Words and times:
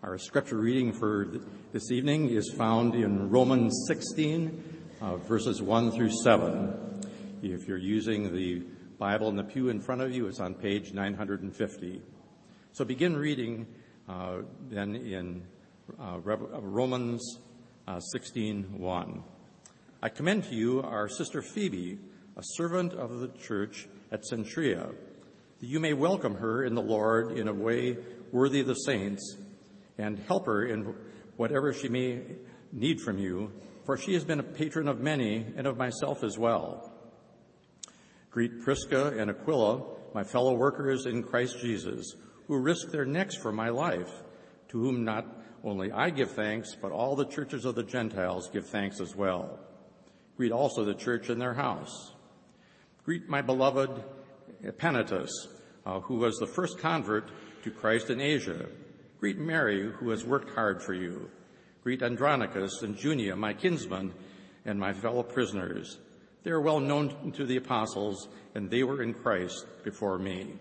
Our 0.00 0.16
scripture 0.16 0.58
reading 0.58 0.92
for 0.92 1.26
this 1.72 1.90
evening 1.90 2.30
is 2.30 2.54
found 2.56 2.94
in 2.94 3.30
Romans 3.30 3.86
16, 3.88 4.78
uh, 5.00 5.16
verses 5.16 5.60
1 5.60 5.90
through 5.90 6.12
7. 6.22 7.02
If 7.42 7.66
you're 7.66 7.78
using 7.78 8.32
the 8.32 8.62
Bible 9.00 9.28
in 9.28 9.34
the 9.34 9.42
pew 9.42 9.70
in 9.70 9.80
front 9.80 10.00
of 10.00 10.14
you, 10.14 10.28
it's 10.28 10.38
on 10.38 10.54
page 10.54 10.92
950. 10.92 12.00
So 12.70 12.84
begin 12.84 13.16
reading 13.16 13.66
uh, 14.08 14.42
then 14.70 14.94
in 14.94 15.42
uh, 16.00 16.18
Romans 16.20 17.40
uh, 17.88 17.98
16, 17.98 18.78
1. 18.78 19.22
I 20.00 20.08
commend 20.10 20.44
to 20.44 20.54
you 20.54 20.80
our 20.80 21.08
sister 21.08 21.42
Phoebe, 21.42 21.98
a 22.36 22.42
servant 22.44 22.92
of 22.92 23.18
the 23.18 23.28
church 23.36 23.88
at 24.12 24.22
Cenchrea, 24.22 24.94
that 25.58 25.66
you 25.66 25.80
may 25.80 25.92
welcome 25.92 26.36
her 26.36 26.62
in 26.62 26.76
the 26.76 26.82
Lord 26.82 27.36
in 27.36 27.48
a 27.48 27.52
way 27.52 27.96
worthy 28.30 28.60
of 28.60 28.68
the 28.68 28.74
saints 28.74 29.36
and 29.98 30.18
help 30.20 30.46
her 30.46 30.64
in 30.64 30.94
whatever 31.36 31.72
she 31.72 31.88
may 31.88 32.22
need 32.72 33.00
from 33.00 33.18
you, 33.18 33.52
for 33.84 33.96
she 33.96 34.14
has 34.14 34.24
been 34.24 34.40
a 34.40 34.44
patron 34.44 34.88
of 34.88 35.00
many 35.00 35.46
and 35.56 35.66
of 35.66 35.76
myself 35.76 36.22
as 36.22 36.38
well. 36.38 36.92
Greet 38.30 38.62
Prisca 38.62 39.18
and 39.18 39.30
Aquila, 39.30 39.82
my 40.14 40.22
fellow 40.22 40.54
workers 40.54 41.06
in 41.06 41.22
Christ 41.22 41.58
Jesus, 41.60 42.14
who 42.46 42.58
risked 42.58 42.92
their 42.92 43.06
necks 43.06 43.36
for 43.36 43.52
my 43.52 43.68
life, 43.68 44.10
to 44.68 44.80
whom 44.80 45.04
not 45.04 45.26
only 45.64 45.90
I 45.90 46.10
give 46.10 46.32
thanks, 46.32 46.76
but 46.80 46.92
all 46.92 47.16
the 47.16 47.24
churches 47.24 47.64
of 47.64 47.74
the 47.74 47.82
Gentiles 47.82 48.50
give 48.52 48.68
thanks 48.68 49.00
as 49.00 49.16
well. 49.16 49.58
Greet 50.36 50.52
also 50.52 50.84
the 50.84 50.94
church 50.94 51.30
in 51.30 51.38
their 51.38 51.54
house. 51.54 52.12
Greet 53.04 53.28
my 53.28 53.42
beloved 53.42 53.90
Epaenetus, 54.62 55.30
uh, 55.86 56.00
who 56.00 56.16
was 56.16 56.36
the 56.36 56.46
first 56.46 56.78
convert 56.78 57.30
to 57.64 57.70
Christ 57.70 58.10
in 58.10 58.20
Asia 58.20 58.68
Greet 59.20 59.38
Mary, 59.38 59.90
who 59.90 60.10
has 60.10 60.24
worked 60.24 60.54
hard 60.54 60.80
for 60.80 60.94
you. 60.94 61.28
Greet 61.82 62.02
Andronicus 62.02 62.82
and 62.82 62.96
Junia, 62.96 63.34
my 63.34 63.52
kinsmen 63.52 64.14
and 64.64 64.78
my 64.78 64.92
fellow 64.92 65.24
prisoners. 65.24 65.98
They 66.44 66.50
are 66.52 66.60
well 66.60 66.78
known 66.78 67.32
to 67.32 67.44
the 67.44 67.56
apostles, 67.56 68.28
and 68.54 68.70
they 68.70 68.84
were 68.84 69.02
in 69.02 69.14
Christ 69.14 69.66
before 69.82 70.18
me. 70.18 70.54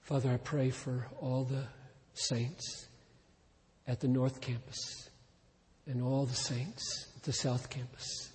Father, 0.00 0.30
I 0.30 0.36
pray 0.36 0.68
for 0.68 1.08
all 1.20 1.44
the 1.44 1.64
saints 2.12 2.88
at 3.86 4.00
the 4.00 4.08
North 4.08 4.42
Campus 4.42 5.08
and 5.86 6.02
all 6.02 6.26
the 6.26 6.34
saints 6.34 7.08
at 7.16 7.22
the 7.22 7.32
South 7.32 7.70
Campus, 7.70 8.30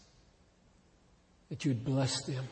that 1.50 1.64
you 1.64 1.72
would 1.72 1.86
bless 1.86 2.26
them 2.26 2.46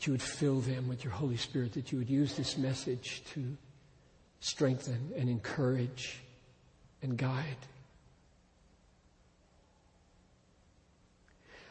that 0.00 0.06
you 0.06 0.14
would 0.14 0.22
fill 0.22 0.60
them 0.60 0.88
with 0.88 1.04
your 1.04 1.12
Holy 1.12 1.36
Spirit, 1.36 1.74
that 1.74 1.92
you 1.92 1.98
would 1.98 2.08
use 2.08 2.34
this 2.34 2.56
message 2.56 3.22
to 3.34 3.54
strengthen 4.40 5.12
and 5.14 5.28
encourage 5.28 6.22
and 7.02 7.18
guide. 7.18 7.44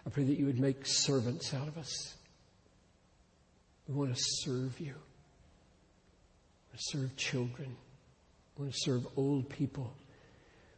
I 0.05 0.11
pray 0.11 0.25
that 0.25 0.38
you 0.38 0.45
would 0.45 0.59
make 0.59 0.85
servants 0.85 1.55
out 1.55 1.67
of 1.67 1.75
us. 1.80 2.13
We 3.88 3.95
want 3.95 4.16
to 4.16 4.22
serve 4.22 4.80
you. 4.80 4.94
We 4.94 6.69
want 6.69 6.77
to 6.77 6.97
serve 6.97 7.16
children. 7.16 7.75
We 8.55 8.66
want 8.66 8.75
to 8.75 8.80
serve 8.80 9.07
old 9.17 9.50
people. 9.50 9.91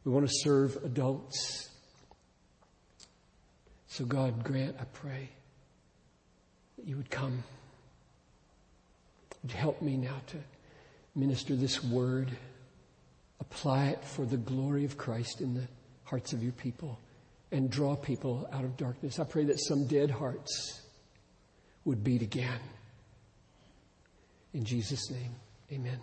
We 0.05 0.13
want 0.13 0.25
to 0.25 0.33
serve 0.33 0.77
adults. 0.85 1.69
So, 3.89 4.05
God, 4.05 4.41
grant, 4.41 4.77
I 4.79 4.85
pray 4.85 5.31
that 6.81 6.89
you 6.89 6.97
would 6.97 7.11
come. 7.11 7.43
Would 9.41 9.51
you 9.51 9.57
help 9.57 9.81
me 9.81 9.97
now 9.97 10.19
to 10.27 10.37
minister 11.15 11.55
this 11.55 11.83
word, 11.83 12.31
apply 13.39 13.89
it 13.89 14.03
for 14.03 14.25
the 14.25 14.37
glory 14.37 14.85
of 14.85 14.97
Christ 14.97 15.41
in 15.41 15.53
the 15.53 15.67
hearts 16.05 16.33
of 16.33 16.41
your 16.41 16.53
people, 16.53 16.99
and 17.51 17.69
draw 17.69 17.95
people 17.95 18.49
out 18.51 18.63
of 18.63 18.77
darkness? 18.77 19.19
I 19.19 19.25
pray 19.25 19.45
that 19.45 19.59
some 19.59 19.85
dead 19.85 20.09
hearts 20.09 20.81
would 21.85 22.03
beat 22.03 22.23
again. 22.23 22.59
In 24.53 24.65
Jesus' 24.65 25.11
name, 25.11 25.35
amen. 25.71 25.99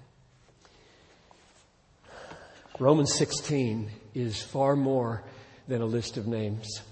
Romans 2.78 3.12
16 3.14 3.90
is 4.14 4.40
far 4.40 4.76
more 4.76 5.24
than 5.66 5.82
a 5.82 5.86
list 5.86 6.16
of 6.16 6.28
names. 6.28 6.82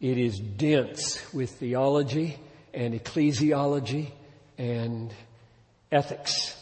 It 0.00 0.16
is 0.16 0.38
dense 0.38 1.22
with 1.34 1.50
theology 1.50 2.38
and 2.74 2.94
ecclesiology 2.94 4.10
and 4.58 5.12
ethics. 5.90 6.56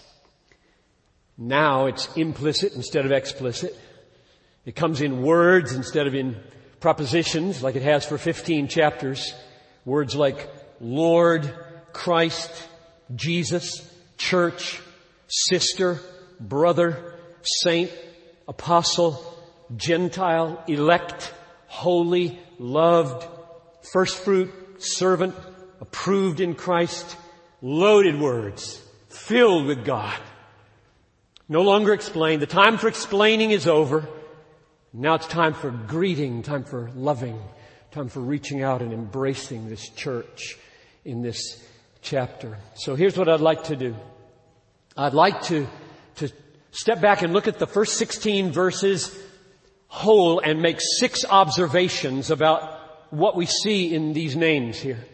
Now 1.39 1.87
it's 1.87 2.15
implicit 2.17 2.75
instead 2.75 3.05
of 3.05 3.13
explicit. 3.13 3.77
It 4.65 4.77
comes 4.77 5.01
in 5.01 5.23
words 5.23 5.75
instead 5.75 6.07
of 6.07 6.15
in 6.15 6.37
propositions 6.81 7.63
like 7.63 7.75
it 7.75 7.83
has 7.83 8.05
for 8.05 8.19
15 8.19 8.69
chapters. 8.69 9.33
Words 9.85 10.15
like 10.15 10.49
Lord, 10.81 11.53
Christ, 11.93 12.51
Jesus, 13.15 13.89
church, 14.19 14.81
sister, 15.27 15.99
brother, 16.39 17.17
saint, 17.43 17.91
apostle, 18.47 19.29
Gentile, 19.77 20.63
elect, 20.69 21.33
holy, 21.67 22.39
loved, 22.59 23.27
first 23.93 24.17
fruit, 24.19 24.53
servant, 24.79 25.35
approved 25.83 26.39
in 26.39 26.55
Christ, 26.55 27.17
loaded 27.61 28.19
words, 28.19 28.81
filled 29.09 29.67
with 29.67 29.85
God. 29.85 30.19
No 31.49 31.63
longer 31.63 31.93
explained. 31.93 32.41
The 32.41 32.47
time 32.47 32.79
for 32.79 32.87
explaining 32.87 33.51
is 33.51 33.67
over. 33.67 34.09
Now 34.93 35.15
it's 35.15 35.27
time 35.27 35.55
for 35.55 35.73
greeting, 35.73 36.43
time 36.43 36.63
for 36.63 36.89
loving, 36.95 37.37
time 37.91 38.09
for 38.09 38.21
reaching 38.21 38.63
out 38.63 38.81
and 38.81 38.93
embracing 38.93 39.69
this 39.69 39.89
church 39.89 40.57
in 41.05 41.21
this 41.21 41.61
chapter. 42.01 42.59
So 42.77 42.95
here's 42.95 43.19
what 43.19 43.29
I'd 43.29 43.41
like 43.41 43.65
to 43.65 43.77
do. 43.77 43.97
I'd 44.97 45.15
like 45.15 45.43
to, 45.43 45.67
to 46.17 46.31
step 46.71 47.01
back 47.01 47.23
and 47.23 47.33
look 47.33 47.49
at 47.49 47.59
the 47.59 47.67
first 47.67 47.97
16 47.97 48.53
verses 48.53 49.19
whole 49.89 50.39
and 50.39 50.63
make 50.63 50.79
six 50.81 51.25
observations 51.25 52.31
about 52.31 53.13
what 53.13 53.35
we 53.35 53.47
see 53.47 53.93
in 53.93 54.13
these 54.13 54.37
names 54.37 54.79
here. 54.79 55.05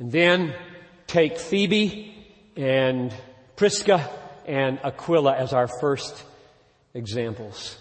And 0.00 0.10
then 0.10 0.54
take 1.06 1.38
Phoebe 1.38 2.14
and 2.56 3.14
Prisca 3.54 4.10
and 4.46 4.80
Aquila 4.82 5.36
as 5.36 5.52
our 5.52 5.68
first 5.68 6.24
examples. 6.94 7.76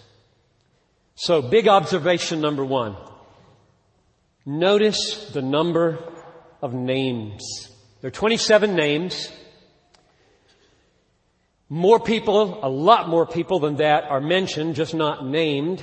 So 1.15 1.41
big 1.41 1.69
observation 1.69 2.41
number 2.41 2.65
one. 2.65 2.97
Notice 4.45 5.31
the 5.33 5.41
number 5.41 5.97
of 6.61 6.73
names. 6.73 7.41
There 8.01 8.09
are 8.09 8.11
27 8.11 8.75
names. 8.75 9.31
More 11.69 12.01
people, 12.01 12.59
a 12.61 12.69
lot 12.69 13.07
more 13.07 13.25
people 13.25 13.59
than 13.59 13.77
that 13.77 14.03
are 14.05 14.19
mentioned, 14.19 14.75
just 14.75 14.93
not 14.93 15.25
named. 15.25 15.81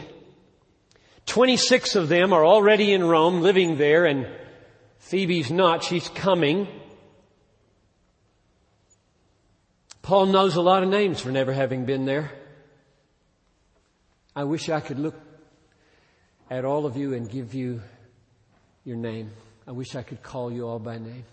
26 1.25 1.97
of 1.97 2.09
them 2.09 2.35
are 2.35 2.45
already 2.45 2.93
in 2.93 3.05
Rome, 3.05 3.41
living 3.41 3.79
there, 3.79 4.05
and 4.05 4.27
Phoebe's 4.99 5.51
not. 5.51 5.85
She's 5.85 6.09
coming. 6.09 6.67
Paul 10.03 10.27
knows 10.27 10.57
a 10.57 10.63
lot 10.63 10.83
of 10.83 10.89
names 10.89 11.21
for 11.21 11.31
never 11.31 11.53
having 11.53 11.85
been 11.85 12.05
there. 12.05 12.31
I 14.35 14.45
wish 14.45 14.69
I 14.69 14.81
could 14.81 14.99
look 14.99 15.15
at 16.51 16.65
all 16.65 16.87
of 16.87 16.97
you 16.97 17.15
and 17.15 17.29
give 17.29 17.55
you 17.55 17.83
your 18.85 18.97
name. 18.97 19.31
I 19.67 19.73
wish 19.73 19.97
I 19.97 20.03
could 20.03 20.23
call 20.23 20.53
you 20.53 20.67
all 20.69 20.79
by 20.79 20.99
name. 20.99 21.25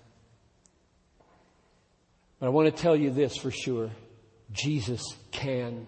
But 2.40 2.48
I 2.48 2.50
want 2.50 2.76
to 2.76 2.82
tell 2.82 2.96
you 2.96 3.12
this 3.12 3.38
for 3.38 3.52
sure. 3.52 3.92
Jesus 4.52 5.04
can 5.32 5.88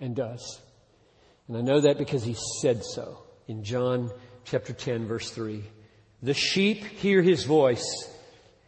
and 0.00 0.16
does. 0.16 0.60
And 1.48 1.56
I 1.56 1.60
know 1.60 1.80
that 1.80 1.98
because 1.98 2.24
he 2.24 2.36
said 2.60 2.84
so 2.84 3.22
in 3.48 3.62
John 3.62 4.10
chapter 4.44 4.72
10 4.72 5.06
verse 5.06 5.30
3. 5.30 5.62
The 6.26 6.34
sheep 6.34 6.82
hear 6.82 7.22
his 7.22 7.44
voice, 7.44 7.86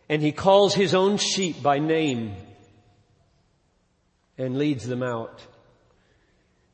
and 0.09 0.23
he 0.23 0.31
calls 0.31 0.75
his 0.75 0.95
own 0.95 1.17
sheep 1.17 1.61
by 1.61 1.81
name 1.81 2.37
and 4.39 4.57
leads 4.57 4.87
them 4.87 5.03
out. 5.03 5.45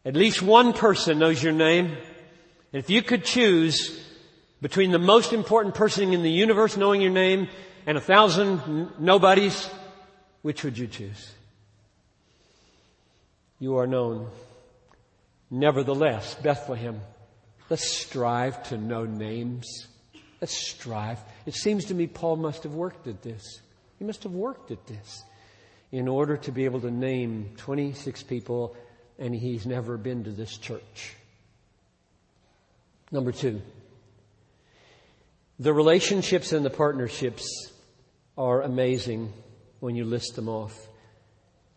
At 0.05 0.15
least 0.15 0.43
one 0.43 0.75
person 0.75 1.19
knows 1.19 1.43
your 1.43 1.55
name. 1.55 1.87
And 1.87 2.83
if 2.83 2.91
you 2.91 3.01
could 3.01 3.25
choose 3.25 3.99
between 4.61 4.91
the 4.91 4.99
most 4.99 5.33
important 5.33 5.75
person 5.75 6.13
in 6.13 6.23
the 6.23 6.31
universe 6.31 6.77
knowing 6.77 7.01
your 7.01 7.13
name 7.13 7.49
and 7.87 7.97
a 7.97 8.03
thousand 8.03 9.01
nobodies, 9.01 9.71
which 10.43 10.65
would 10.65 10.77
you 10.77 10.87
choose? 10.87 11.33
You 13.59 13.79
are 13.79 13.87
known. 13.87 14.29
Nevertheless, 15.51 16.35
Bethlehem, 16.35 17.01
let's 17.71 17.91
strive 17.91 18.63
to 18.65 18.77
know 18.77 19.07
names. 19.07 19.89
Let's 20.41 20.57
strive. 20.57 21.19
It 21.47 21.55
seems 21.55 21.87
to 21.87 21.95
me 21.95 22.07
Paul 22.07 22.37
must 22.37 22.65
have 22.65 22.75
worked 22.75 23.07
at 23.07 23.23
this. 23.23 23.61
He 23.99 24.05
must 24.05 24.23
have 24.25 24.33
worked 24.33 24.71
at 24.71 24.87
this 24.87 25.25
in 25.93 26.09
order 26.09 26.37
to 26.37 26.53
be 26.53 26.65
able 26.65 26.81
to 26.81 26.91
name 26.91 27.51
26 27.57 28.25
people, 28.25 28.77
and 29.19 29.35
he's 29.35 29.65
never 29.65 29.97
been 29.97 30.25
to 30.25 30.31
this 30.31 30.59
church. 30.59 31.15
Number 33.13 33.31
two, 33.31 33.63
the 35.59 35.73
relationships 35.73 36.53
and 36.53 36.65
the 36.65 36.71
partnerships 36.71 37.71
are 38.37 38.63
amazing 38.63 39.33
when 39.79 39.95
you 39.95 40.05
list 40.05 40.35
them 40.35 40.49
off. 40.49 40.77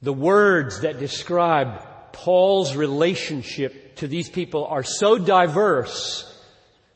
The 0.02 0.14
words 0.14 0.82
that 0.82 1.00
describe 1.00 2.12
Paul's 2.12 2.76
relationship 2.76 3.98
to 3.98 4.08
these 4.08 4.30
people 4.30 4.66
are 4.66 4.84
so 4.84 5.20
diverse. 5.20 6.24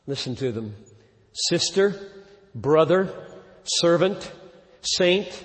Listen 0.08 0.36
to 0.38 0.52
them. 0.52 0.76
Sister, 1.34 1.96
brother, 2.54 3.14
servant, 3.64 4.32
saint, 4.82 5.44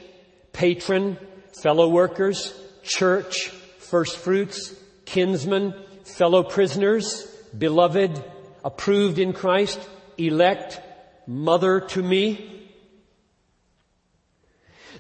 patron, 0.53 1.19
fellow 1.63 1.89
workers, 1.89 2.53
church, 2.83 3.49
first 3.79 4.17
fruits, 4.17 4.75
kinsmen, 5.05 5.75
fellow 6.05 6.43
prisoners, 6.43 7.27
beloved, 7.57 8.23
approved 8.65 9.19
in 9.19 9.33
Christ, 9.33 9.79
elect, 10.19 10.81
mother 11.27 11.81
to 11.81 12.03
me. 12.03 12.69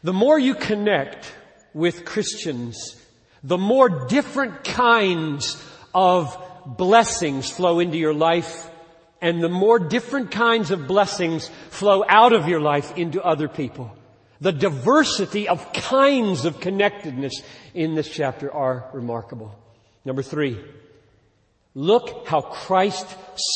The 0.03 0.12
more 0.12 0.39
you 0.39 0.55
connect 0.55 1.32
with 1.75 2.05
Christians, 2.05 2.97
the 3.43 3.59
more 3.59 4.06
different 4.06 4.62
kinds 4.62 5.62
of 5.94 6.37
blessings 6.65 7.50
flow 7.50 7.81
into 7.81 7.99
your 7.99 8.15
life 8.15 8.71
and 9.21 9.43
the 9.43 9.49
more 9.49 9.79
different 9.79 10.31
kinds 10.31 10.71
of 10.71 10.87
blessings 10.87 11.49
flow 11.71 12.05
out 12.07 12.33
of 12.33 12.49
your 12.49 12.61
life 12.61 12.97
into 12.97 13.23
other 13.23 13.49
people. 13.49 13.97
The 14.41 14.53
diversity 14.53 15.49
of 15.49 15.73
kinds 15.73 16.45
of 16.45 16.61
connectedness 16.61 17.43
in 17.73 17.95
this 17.95 18.09
chapter 18.09 18.53
are 18.53 18.91
remarkable. 18.93 19.59
Number 20.05 20.23
three, 20.23 20.63
look 21.75 22.29
how 22.29 22.43
Christ 22.43 23.07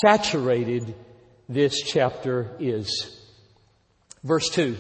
saturated 0.02 0.94
this 1.48 1.82
chapter 1.82 2.56
is. 2.58 3.20
Verse 4.24 4.48
two, 4.48 4.76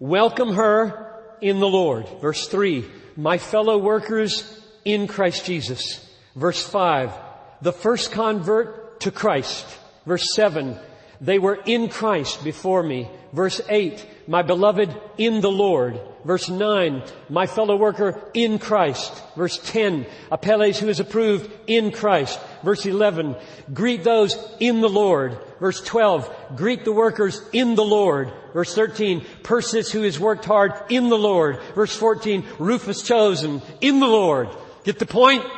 welcome 0.00 0.54
her 0.54 1.20
in 1.40 1.60
the 1.60 1.68
Lord. 1.68 2.08
Verse 2.20 2.48
three, 2.48 2.90
my 3.16 3.38
fellow 3.38 3.78
workers 3.78 4.60
in 4.84 5.06
Christ 5.06 5.44
Jesus. 5.44 6.04
Verse 6.34 6.62
five, 6.62 7.12
the 7.60 7.72
first 7.72 8.10
convert 8.10 8.81
to 9.02 9.10
Christ. 9.10 9.66
Verse 10.06 10.34
seven, 10.34 10.78
they 11.20 11.38
were 11.38 11.60
in 11.66 11.88
Christ 11.88 12.42
before 12.42 12.82
me. 12.82 13.08
Verse 13.32 13.60
8, 13.68 14.04
my 14.26 14.42
beloved 14.42 14.94
in 15.16 15.40
the 15.40 15.50
Lord. 15.50 16.00
Verse 16.24 16.48
9, 16.48 17.02
my 17.30 17.46
fellow 17.46 17.76
worker 17.76 18.28
in 18.34 18.58
Christ. 18.58 19.22
Verse 19.36 19.58
10, 19.70 20.04
Apelles 20.30 20.78
who 20.78 20.88
is 20.88 21.00
approved 21.00 21.50
in 21.68 21.92
Christ. 21.92 22.40
Verse 22.64 22.84
11, 22.84 23.36
greet 23.72 24.02
those 24.02 24.36
in 24.58 24.80
the 24.80 24.88
Lord. 24.88 25.38
Verse 25.60 25.80
12, 25.80 26.56
greet 26.56 26.84
the 26.84 26.92
workers 26.92 27.40
in 27.52 27.76
the 27.76 27.84
Lord. 27.84 28.32
Verse 28.52 28.74
13, 28.74 29.24
Persis 29.44 29.92
who 29.92 30.02
has 30.02 30.18
worked 30.18 30.44
hard 30.44 30.72
in 30.90 31.08
the 31.08 31.18
Lord. 31.18 31.60
Verse 31.74 31.94
14, 31.96 32.44
Rufus 32.58 33.02
chosen 33.02 33.62
in 33.80 34.00
the 34.00 34.06
Lord. 34.08 34.48
Get 34.84 34.98
the 34.98 35.06
point? 35.06 35.44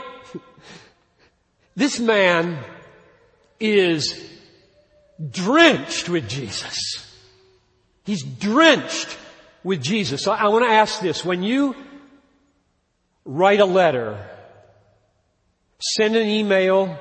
This 1.76 1.98
man 1.98 2.62
is 3.72 4.30
drenched 5.30 6.08
with 6.08 6.28
Jesus. 6.28 6.78
He's 8.04 8.22
drenched 8.22 9.16
with 9.62 9.82
Jesus. 9.82 10.22
So 10.22 10.32
I 10.32 10.48
want 10.48 10.64
to 10.64 10.70
ask 10.70 11.00
this. 11.00 11.24
When 11.24 11.42
you 11.42 11.74
write 13.24 13.60
a 13.60 13.64
letter, 13.64 14.28
send 15.80 16.16
an 16.16 16.26
email, 16.26 16.98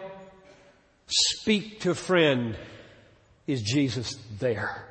speak 1.07 1.81
to 1.81 1.91
a 1.91 1.95
friend, 1.95 2.57
is 3.47 3.61
Jesus 3.61 4.17
there? 4.39 4.87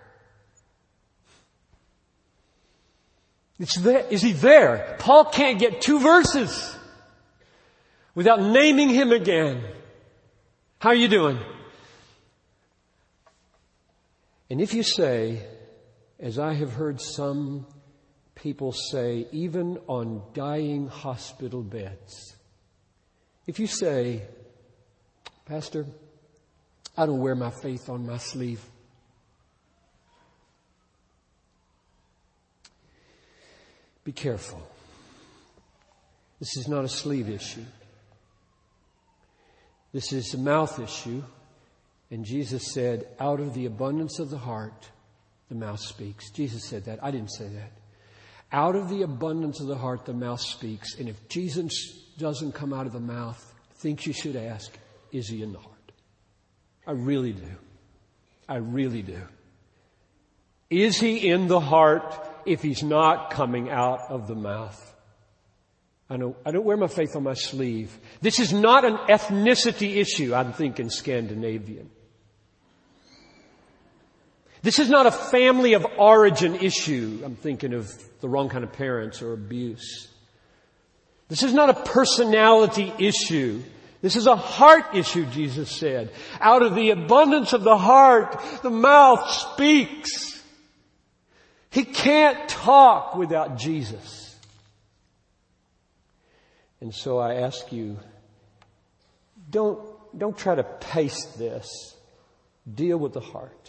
There. 3.79 4.05
Is 4.11 4.23
he 4.23 4.33
there? 4.33 4.97
Paul 4.99 5.27
can't 5.27 5.59
get 5.59 5.81
two 5.81 6.01
verses 6.01 6.77
without 8.15 8.43
naming 8.43 8.89
him 8.89 9.13
again. 9.13 9.63
How 10.81 10.89
are 10.89 10.95
you 10.97 11.07
doing? 11.07 11.39
And 14.53 14.61
if 14.61 14.75
you 14.75 14.83
say, 14.83 15.43
as 16.21 16.39
I 16.39 16.53
have 16.53 16.75
heard 16.75 17.01
some 17.01 17.67
people 18.35 18.73
say, 18.73 19.27
even 19.33 19.79
on 19.87 20.23
dying 20.35 20.89
hospital 20.89 21.63
beds, 21.63 22.37
if 23.47 23.59
you 23.59 23.67
say, 23.67 24.21
Pastor, 25.47 25.87
I 26.99 27.07
don't 27.07 27.21
wear 27.21 27.35
my 27.35 27.49
faith 27.49 27.89
on 27.89 28.07
my 28.07 28.19
sleeve. 28.19 28.63
Be 34.05 34.13
careful. 34.13 34.61
This 36.41 36.59
is 36.59 36.69
not 36.69 36.85
a 36.85 36.91
sleeve 36.91 37.31
issue. 37.31 37.65
This 39.95 40.13
is 40.13 40.35
a 40.35 40.39
mouth 40.39 40.79
issue. 40.79 41.23
And 42.13 42.27
Jesus 42.27 42.75
said, 42.75 43.09
out 43.19 43.41
of 43.41 43.55
the 43.55 43.65
abundance 43.65 44.19
of 44.19 44.29
the 44.29 44.37
heart, 44.37 44.91
the 45.49 45.55
mouth 45.55 45.81
speaks. 45.81 46.31
Jesus 46.31 46.63
said 46.69 46.85
that. 46.85 47.03
I 47.03 47.11
didn't 47.11 47.33
say 47.33 47.49
that. 47.49 47.73
Out 48.53 48.77
of 48.77 48.91
the 48.91 49.01
abundance 49.01 49.61
of 49.61 49.67
the 49.67 49.79
heart, 49.79 50.05
the 50.05 50.13
mouth 50.13 50.43
speaks. 50.43 50.99
And 50.99 51.09
if 51.09 51.27
Jesus 51.31 51.73
doesn't 52.19 52.53
come 52.53 52.75
out 52.75 52.87
of 52.87 52.93
the 52.93 53.01
mouth, 53.01 53.43
think 53.77 54.05
you 54.05 54.13
should 54.13 54.37
ask, 54.37 54.71
is 55.11 55.27
he 55.27 55.43
in 55.43 55.55
the 55.55 55.59
heart? 55.59 55.93
I 56.87 56.91
really 56.91 57.33
do. 57.33 57.49
I 58.47 58.57
really 58.57 59.01
do. 59.01 59.23
Is 60.69 61.01
he 61.01 61.31
in 61.31 61.49
the 61.49 61.61
heart 61.61 62.15
if 62.45 62.61
he's 62.61 62.83
not 62.83 63.31
coming 63.31 63.71
out 63.71 64.11
of 64.11 64.29
the 64.29 64.35
mouth? 64.35 64.79
I 66.11 66.19
don't, 66.19 66.37
I 66.45 66.51
don't 66.51 66.67
wear 66.67 66.77
my 66.77 66.89
faith 66.89 67.17
on 67.17 67.23
my 67.23 67.33
sleeve. 67.33 67.99
This 68.21 68.39
is 68.39 68.53
not 68.53 68.85
an 68.85 68.99
ethnicity 69.09 69.97
issue, 69.97 70.35
I'm 70.35 70.53
thinking 70.53 70.91
Scandinavian. 70.91 71.89
This 74.63 74.79
is 74.79 74.89
not 74.89 75.07
a 75.07 75.11
family 75.11 75.73
of 75.73 75.85
origin 75.99 76.55
issue. 76.55 77.21
I'm 77.25 77.37
thinking 77.37 77.75
of 77.75 77.93
the 78.21 78.29
wrong 78.29 78.49
kind 78.49 78.63
of 78.63 78.73
parents 78.73 79.21
or 79.21 79.33
abuse. 79.33 80.09
This 81.29 81.43
is 81.43 81.53
not 81.53 81.71
a 81.71 81.75
personality 81.75 82.93
issue. 82.99 83.63
This 84.03 84.17
is 84.17 84.27
a 84.27 84.37
heart 84.37 84.95
issue, 84.95 85.25
Jesus 85.27 85.71
said. 85.71 86.11
Out 86.41 86.63
of 86.63 86.75
the 86.75 86.91
abundance 86.91 87.53
of 87.53 87.63
the 87.63 87.77
heart, 87.77 88.41
the 88.63 88.71
mouth 88.71 89.31
speaks. 89.31 90.43
He 91.71 91.85
can't 91.85 92.49
talk 92.49 93.17
without 93.17 93.57
Jesus. 93.57 94.37
And 96.81 96.93
so 96.93 97.19
I 97.19 97.35
ask 97.35 97.73
you, 97.73 97.97
don't, 99.49 99.81
don't 100.19 100.37
try 100.37 100.55
to 100.57 100.65
paste 100.65 101.39
this. 101.39 101.97
Deal 102.73 102.99
with 102.99 103.13
the 103.13 103.21
heart. 103.21 103.62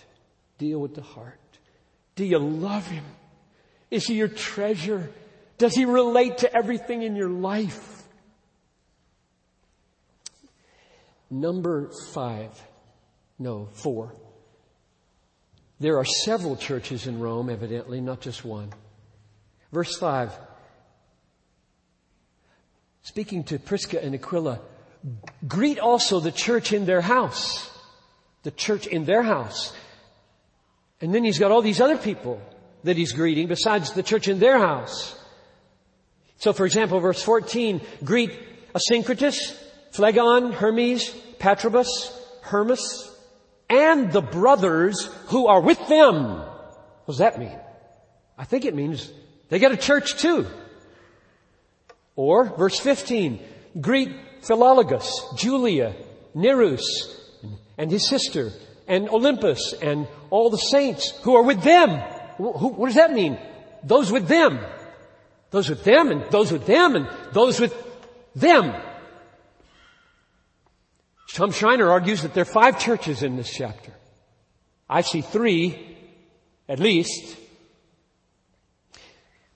Deal 0.58 0.80
with 0.80 0.96
the 0.96 1.02
heart. 1.02 1.40
Do 2.16 2.26
you 2.26 2.40
love 2.40 2.88
Him? 2.88 3.04
Is 3.90 4.06
He 4.06 4.16
your 4.16 4.28
treasure? 4.28 5.12
Does 5.58 5.76
He 5.76 5.86
relate 5.86 6.40
to 6.40 6.54
everything 6.54 7.04
in 7.04 7.16
your 7.16 7.30
life? 7.30 8.04
Number 11.30 11.90
five. 12.12 12.52
No, 13.40 13.68
four. 13.74 14.14
There 15.80 15.98
are 15.98 16.06
several 16.06 16.56
churches 16.56 17.08
in 17.08 17.20
Rome, 17.20 17.50
evidently, 17.50 18.00
not 18.00 18.22
just 18.22 18.46
one. 18.46 18.72
Verse 19.72 19.98
five. 19.98 20.32
Speaking 23.02 23.44
to 23.46 23.60
Prisca 23.60 24.02
and 24.02 24.16
Aquila, 24.16 24.62
greet 25.48 25.80
also 25.80 26.20
the 26.20 26.32
church 26.32 26.72
in 26.72 26.86
their 26.86 27.02
house. 27.02 27.70
The 28.44 28.52
church 28.52 28.88
in 28.88 29.06
their 29.06 29.24
house. 29.24 29.74
And 31.04 31.14
then 31.14 31.26
he's 31.26 31.38
got 31.38 31.52
all 31.52 31.62
these 31.62 31.82
other 31.82 31.98
people 31.98 32.42
that 32.86 32.96
he's 32.96 33.12
greeting 33.12 33.48
besides 33.48 33.92
the 33.92 34.02
church 34.02 34.30
in 34.30 34.40
their 34.40 34.58
house. 34.58 35.20
So 36.38 36.54
for 36.54 36.66
example, 36.66 37.02
verse 37.02 37.22
14, 37.22 37.82
greet 38.06 38.32
Asyncritus, 38.74 39.54
Phlegon, 39.92 40.54
Hermes, 40.54 41.10
Patrobas, 41.40 41.88
Hermas, 42.42 43.12
and 43.70 44.14
the 44.14 44.22
brothers 44.22 45.10
who 45.28 45.48
are 45.48 45.60
with 45.60 45.90
them. 45.90 46.38
What 46.38 47.06
does 47.08 47.18
that 47.18 47.38
mean? 47.38 47.60
I 48.38 48.46
think 48.46 48.64
it 48.64 48.74
means 48.74 49.12
they 49.50 49.60
got 49.60 49.74
a 49.74 49.78
church 49.78 50.16
too. 50.16 50.48
Or 52.16 52.46
verse 52.46 52.80
15, 52.80 53.42
greet 53.82 54.42
Philologus, 54.42 55.38
Julia, 55.38 55.96
Nereus, 56.34 57.14
and 57.78 57.92
his 57.92 58.08
sister, 58.08 58.54
and 58.88 59.08
Olympas 59.08 59.74
and 59.82 60.08
all 60.30 60.50
the 60.50 60.58
saints 60.58 61.12
who 61.24 61.36
are 61.36 61.44
with 61.44 61.62
them. 61.64 61.90
What 62.38 62.88
does 62.88 62.96
that 62.96 63.14
mean? 63.14 63.38
Those 63.84 64.12
with 64.12 64.28
them. 64.28 64.60
Those 65.52 65.70
with 65.70 65.84
them 65.84 66.12
and 66.12 66.24
those 66.32 66.52
with 66.52 66.66
them 66.66 66.96
and 66.96 67.08
those 67.32 67.60
with 67.60 67.76
them. 68.36 68.74
Tom 71.34 71.52
Schreiner 71.52 71.90
argues 71.90 72.22
that 72.22 72.34
there 72.34 72.44
are 72.44 72.46
five 72.46 72.80
churches 72.80 73.24
in 73.24 73.38
this 73.38 73.52
chapter. 73.52 73.92
I 74.90 75.02
see 75.02 75.22
three, 75.22 75.98
at 76.70 76.80
least. 76.80 77.38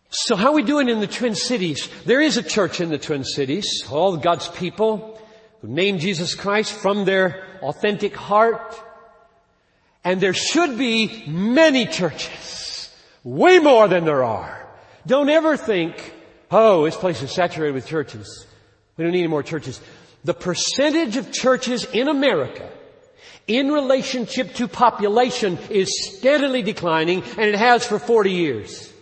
So 0.10 0.36
how 0.36 0.48
are 0.48 0.56
we 0.56 0.64
doing 0.64 0.90
in 0.90 1.00
the 1.00 1.08
Twin 1.08 1.36
Cities? 1.36 1.90
There 2.06 2.22
is 2.22 2.38
a 2.38 2.44
church 2.44 2.82
in 2.82 2.90
the 2.90 2.98
Twin 2.98 3.24
Cities. 3.24 3.84
All 3.92 4.18
God's 4.18 4.48
people 4.48 5.22
who 5.62 5.68
name 5.68 6.00
Jesus 6.00 6.34
Christ 6.34 6.74
from 6.74 7.06
their 7.06 7.46
authentic 7.62 8.16
heart. 8.16 8.82
And 10.08 10.22
there 10.22 10.34
should 10.34 10.78
be 10.78 11.26
many 11.28 11.86
churches. 11.86 12.90
Way 13.26 13.60
more 13.60 13.90
than 13.90 14.06
there 14.06 14.24
are. 14.24 14.66
Don't 15.06 15.28
ever 15.28 15.58
think, 15.58 16.14
oh, 16.50 16.86
this 16.86 16.96
place 16.96 17.22
is 17.22 17.30
saturated 17.30 17.74
with 17.74 17.88
churches. 17.88 18.48
We 18.96 19.04
don't 19.04 19.12
need 19.12 19.20
any 19.20 19.28
more 19.28 19.44
churches. 19.44 19.82
The 20.24 20.34
percentage 20.34 21.18
of 21.18 21.34
churches 21.34 21.84
in 21.92 22.08
America 22.08 22.70
in 23.48 23.70
relationship 23.70 24.54
to 24.54 24.70
population 24.70 25.58
is 25.70 25.90
steadily 26.08 26.62
declining 26.62 27.22
and 27.32 27.42
it 27.42 27.56
has 27.56 27.86
for 27.86 28.00
40 28.00 28.32
years. 28.32 28.94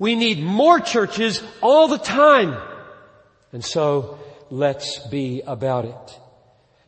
We 0.00 0.16
need 0.16 0.42
more 0.42 0.80
churches 0.80 1.40
all 1.62 1.86
the 1.86 1.98
time. 1.98 2.60
And 3.52 3.64
so 3.64 4.18
let's 4.50 5.06
be 5.06 5.42
about 5.46 5.84
it. 5.84 6.20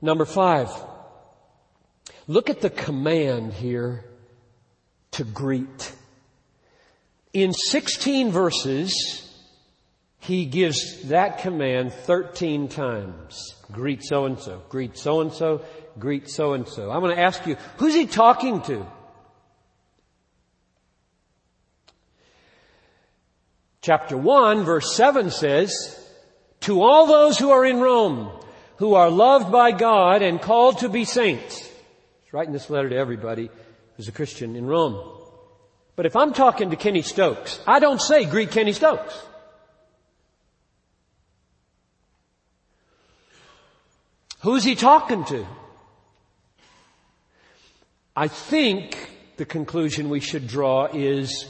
Number 0.02 0.24
five. 0.24 0.70
Look 2.28 2.50
at 2.50 2.60
the 2.60 2.70
command 2.70 3.52
here 3.52 4.04
to 5.12 5.24
greet. 5.24 5.92
In 7.32 7.52
16 7.52 8.30
verses, 8.30 9.22
he 10.18 10.44
gives 10.44 11.08
that 11.08 11.38
command 11.38 11.92
13 11.92 12.68
times. 12.68 13.54
Greet 13.70 14.02
so 14.02 14.24
and 14.24 14.38
so, 14.38 14.62
greet 14.68 14.98
so 14.98 15.20
and 15.20 15.32
so, 15.32 15.64
greet 15.98 16.28
so 16.28 16.54
and 16.54 16.66
so. 16.66 16.90
I'm 16.90 17.00
going 17.00 17.14
to 17.14 17.22
ask 17.22 17.46
you, 17.46 17.56
who's 17.76 17.94
he 17.94 18.06
talking 18.06 18.60
to? 18.62 18.86
Chapter 23.82 24.16
1 24.16 24.64
verse 24.64 24.96
7 24.96 25.30
says, 25.30 25.96
to 26.62 26.82
all 26.82 27.06
those 27.06 27.38
who 27.38 27.50
are 27.50 27.64
in 27.64 27.78
Rome, 27.78 28.30
who 28.78 28.94
are 28.94 29.10
loved 29.10 29.52
by 29.52 29.70
God 29.70 30.22
and 30.22 30.42
called 30.42 30.78
to 30.78 30.88
be 30.88 31.04
saints. 31.04 31.65
Writing 32.36 32.52
this 32.52 32.68
letter 32.68 32.90
to 32.90 32.96
everybody 32.96 33.48
who's 33.96 34.08
a 34.08 34.12
Christian 34.12 34.56
in 34.56 34.66
Rome. 34.66 35.00
But 35.96 36.04
if 36.04 36.14
I'm 36.14 36.34
talking 36.34 36.68
to 36.68 36.76
Kenny 36.76 37.00
Stokes, 37.00 37.58
I 37.66 37.78
don't 37.78 37.98
say 37.98 38.26
greet 38.26 38.50
Kenny 38.50 38.74
Stokes. 38.74 39.18
Who's 44.40 44.64
he 44.64 44.74
talking 44.74 45.24
to? 45.24 45.46
I 48.14 48.28
think 48.28 48.98
the 49.38 49.46
conclusion 49.46 50.10
we 50.10 50.20
should 50.20 50.46
draw 50.46 50.88
is 50.92 51.48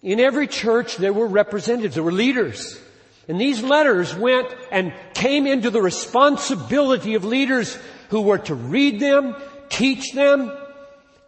in 0.00 0.18
every 0.18 0.46
church 0.46 0.96
there 0.96 1.12
were 1.12 1.26
representatives, 1.26 1.94
there 1.94 2.02
were 2.02 2.10
leaders. 2.10 2.80
And 3.28 3.38
these 3.38 3.62
letters 3.62 4.14
went 4.14 4.48
and 4.72 4.94
came 5.12 5.46
into 5.46 5.68
the 5.68 5.82
responsibility 5.82 7.16
of 7.16 7.24
leaders 7.26 7.76
who 8.08 8.22
were 8.22 8.38
to 8.38 8.54
read 8.54 8.98
them, 8.98 9.36
teach 9.76 10.12
them, 10.12 10.50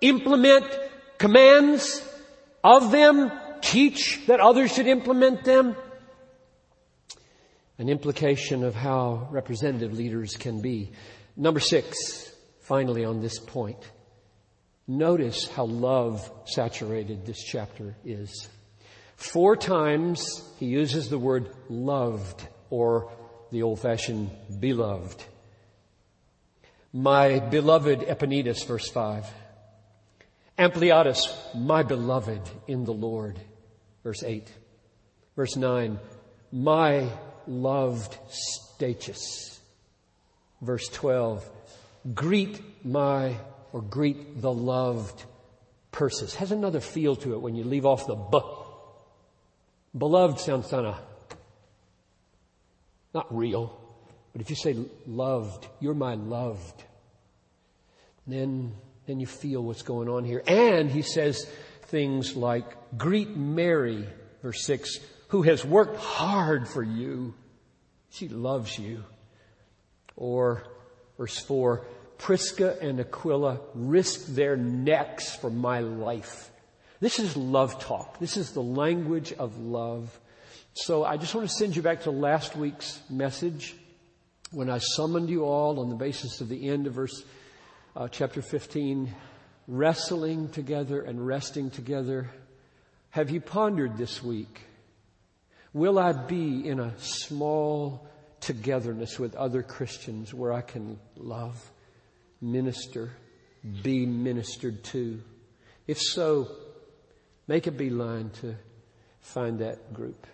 implement 0.00 0.64
commands 1.18 2.02
of 2.64 2.90
them, 2.90 3.30
teach 3.60 4.24
that 4.26 4.40
others 4.40 4.74
should 4.74 4.86
implement 4.86 5.44
them. 5.44 5.76
An 7.76 7.90
implication 7.90 8.64
of 8.64 8.74
how 8.74 9.28
representative 9.30 9.92
leaders 9.92 10.34
can 10.36 10.62
be. 10.62 10.92
Number 11.36 11.60
six, 11.60 12.32
finally 12.62 13.04
on 13.04 13.20
this 13.20 13.38
point. 13.38 13.78
Notice 14.86 15.46
how 15.48 15.66
love 15.66 16.30
saturated 16.46 17.26
this 17.26 17.44
chapter 17.44 17.96
is. 18.04 18.48
Four 19.16 19.56
times 19.56 20.42
he 20.58 20.66
uses 20.66 21.10
the 21.10 21.18
word 21.18 21.50
loved 21.68 22.48
or 22.70 23.12
the 23.52 23.62
old 23.62 23.80
fashioned 23.80 24.30
beloved. 24.58 25.22
My 26.92 27.40
beloved 27.40 28.00
Epaenetus, 28.00 28.66
verse 28.66 28.88
5. 28.88 29.26
Ampliatus, 30.58 31.20
my 31.54 31.82
beloved 31.82 32.40
in 32.66 32.84
the 32.84 32.92
Lord, 32.92 33.38
verse 34.02 34.22
8. 34.22 34.50
Verse 35.36 35.54
9, 35.54 35.98
my 36.50 37.08
loved 37.46 38.16
Stachys. 38.30 39.58
Verse 40.60 40.88
12, 40.88 41.48
greet 42.14 42.60
my, 42.84 43.36
or 43.72 43.82
greet 43.82 44.40
the 44.40 44.52
loved 44.52 45.24
Persis. 45.92 46.34
Has 46.34 46.52
another 46.52 46.80
feel 46.80 47.16
to 47.16 47.34
it 47.34 47.40
when 47.40 47.54
you 47.54 47.64
leave 47.64 47.86
off 47.86 48.06
the 48.06 48.14
b. 48.14 48.40
Beloved 49.96 50.40
sounds 50.40 50.68
kind 50.68 50.86
of 50.86 51.00
not 53.14 53.34
real. 53.34 53.87
But 54.38 54.44
if 54.44 54.50
you 54.50 54.56
say 54.56 54.76
loved, 55.04 55.66
you're 55.80 55.94
my 55.94 56.14
loved, 56.14 56.84
then, 58.24 58.72
then 59.04 59.18
you 59.18 59.26
feel 59.26 59.60
what's 59.60 59.82
going 59.82 60.08
on 60.08 60.22
here. 60.22 60.44
And 60.46 60.88
he 60.88 61.02
says 61.02 61.44
things 61.86 62.36
like, 62.36 62.96
greet 62.96 63.36
Mary, 63.36 64.06
verse 64.40 64.64
six, 64.64 65.00
who 65.30 65.42
has 65.42 65.64
worked 65.64 65.96
hard 65.96 66.68
for 66.68 66.84
you. 66.84 67.34
She 68.10 68.28
loves 68.28 68.78
you. 68.78 69.02
Or 70.14 70.62
verse 71.16 71.36
four, 71.36 71.84
Prisca 72.18 72.80
and 72.80 73.00
Aquila 73.00 73.58
risked 73.74 74.36
their 74.36 74.56
necks 74.56 75.34
for 75.34 75.50
my 75.50 75.80
life. 75.80 76.48
This 77.00 77.18
is 77.18 77.36
love 77.36 77.80
talk. 77.80 78.20
This 78.20 78.36
is 78.36 78.52
the 78.52 78.62
language 78.62 79.32
of 79.32 79.58
love. 79.58 80.16
So 80.74 81.04
I 81.04 81.16
just 81.16 81.34
want 81.34 81.48
to 81.48 81.52
send 81.52 81.74
you 81.74 81.82
back 81.82 82.02
to 82.02 82.12
last 82.12 82.54
week's 82.54 83.00
message 83.10 83.74
when 84.50 84.70
I 84.70 84.78
summoned 84.78 85.28
you 85.28 85.44
all 85.44 85.80
on 85.80 85.88
the 85.88 85.96
basis 85.96 86.40
of 86.40 86.48
the 86.48 86.68
end 86.68 86.86
of 86.86 86.94
verse 86.94 87.22
uh, 87.96 88.08
chapter 88.08 88.42
15, 88.42 89.14
wrestling 89.66 90.48
together 90.48 91.00
and 91.00 91.26
resting 91.26 91.70
together. 91.70 92.30
Have 93.10 93.30
you 93.30 93.40
pondered 93.40 93.96
this 93.96 94.22
week? 94.22 94.62
Will 95.72 95.98
I 95.98 96.12
be 96.12 96.66
in 96.66 96.80
a 96.80 96.98
small 96.98 98.08
togetherness 98.40 99.18
with 99.18 99.34
other 99.34 99.62
Christians 99.62 100.32
where 100.32 100.52
I 100.52 100.62
can 100.62 100.98
love, 101.16 101.70
minister, 102.40 103.12
be 103.82 104.06
ministered 104.06 104.84
to? 104.84 105.20
If 105.86 105.98
so, 106.00 106.48
Make 107.48 107.66
a 107.66 107.70
beeline 107.70 108.28
to 108.42 108.56
find 109.22 109.60
that 109.60 109.94
group. 109.94 110.26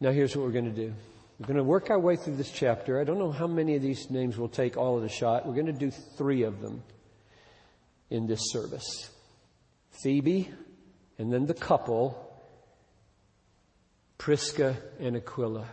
Now 0.00 0.10
here's 0.10 0.36
what 0.36 0.44
we're 0.44 0.52
going 0.52 0.74
to 0.74 0.88
do. 0.88 0.92
We're 1.38 1.46
going 1.46 1.56
to 1.56 1.64
work 1.64 1.90
our 1.90 1.98
way 1.98 2.14
through 2.14 2.36
this 2.36 2.50
chapter. 2.50 3.00
I 3.00 3.04
don't 3.04 3.18
know 3.18 3.32
how 3.32 3.48
many 3.48 3.74
of 3.74 3.82
these 3.82 4.08
names 4.08 4.38
will 4.38 4.48
take 4.48 4.76
all 4.76 4.96
of 4.96 5.02
the 5.02 5.08
shot. 5.08 5.46
We're 5.46 5.54
going 5.54 5.66
to 5.66 5.72
do 5.72 5.90
three 5.90 6.44
of 6.44 6.60
them 6.60 6.82
in 8.08 8.28
this 8.28 8.40
service. 8.52 9.10
Phoebe, 9.90 10.48
and 11.18 11.32
then 11.32 11.46
the 11.46 11.54
couple, 11.54 12.16
Prisca 14.16 14.76
and 15.00 15.16
Aquila. 15.16 15.66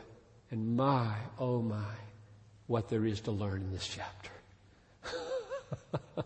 And 0.50 0.76
my, 0.76 1.16
oh 1.38 1.62
my, 1.62 1.94
what 2.66 2.90
there 2.90 3.06
is 3.06 3.22
to 3.22 3.32
learn 3.32 3.62
in 3.62 3.72
this 3.72 3.88
chapter. 3.88 4.32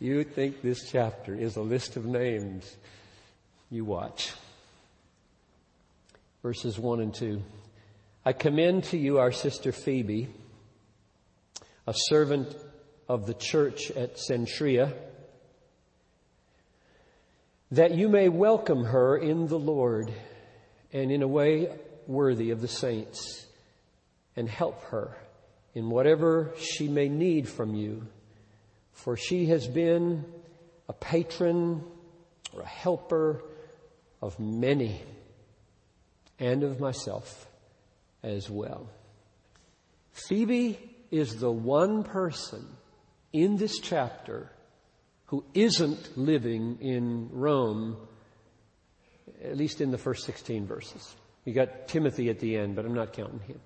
you 0.00 0.24
think 0.24 0.62
this 0.62 0.90
chapter 0.90 1.34
is 1.34 1.56
a 1.56 1.62
list 1.62 1.96
of 1.96 2.06
names 2.06 2.76
you 3.70 3.84
watch. 3.84 4.32
Verses 6.42 6.78
1 6.78 7.00
and 7.00 7.14
2. 7.14 7.42
I 8.26 8.32
commend 8.32 8.84
to 8.84 8.96
you 8.96 9.18
our 9.18 9.32
sister 9.32 9.70
Phoebe, 9.70 10.30
a 11.86 11.92
servant 11.94 12.56
of 13.06 13.26
the 13.26 13.34
church 13.34 13.90
at 13.90 14.16
Cenchrea, 14.16 14.94
that 17.70 17.90
you 17.90 18.08
may 18.08 18.30
welcome 18.30 18.84
her 18.84 19.18
in 19.18 19.46
the 19.46 19.58
Lord 19.58 20.10
and 20.90 21.12
in 21.12 21.20
a 21.20 21.28
way 21.28 21.68
worthy 22.06 22.50
of 22.50 22.62
the 22.62 22.68
saints 22.68 23.44
and 24.36 24.48
help 24.48 24.82
her 24.84 25.14
in 25.74 25.90
whatever 25.90 26.54
she 26.58 26.88
may 26.88 27.10
need 27.10 27.46
from 27.46 27.74
you. 27.74 28.06
For 28.92 29.18
she 29.18 29.46
has 29.46 29.66
been 29.66 30.24
a 30.88 30.94
patron 30.94 31.84
or 32.54 32.62
a 32.62 32.66
helper 32.66 33.42
of 34.22 34.40
many 34.40 35.02
and 36.38 36.62
of 36.62 36.80
myself 36.80 37.50
as 38.24 38.50
well. 38.50 38.88
Phoebe 40.12 40.78
is 41.10 41.36
the 41.36 41.50
one 41.50 42.02
person 42.02 42.66
in 43.32 43.56
this 43.56 43.78
chapter 43.78 44.50
who 45.26 45.44
isn't 45.54 46.16
living 46.16 46.78
in 46.80 47.28
Rome, 47.32 47.96
at 49.42 49.56
least 49.56 49.80
in 49.80 49.90
the 49.90 49.98
first 49.98 50.24
16 50.24 50.66
verses. 50.66 51.14
You 51.44 51.52
got 51.52 51.88
Timothy 51.88 52.30
at 52.30 52.38
the 52.38 52.56
end, 52.56 52.76
but 52.76 52.84
I'm 52.84 52.94
not 52.94 53.12
counting 53.12 53.40
him. 53.40 53.60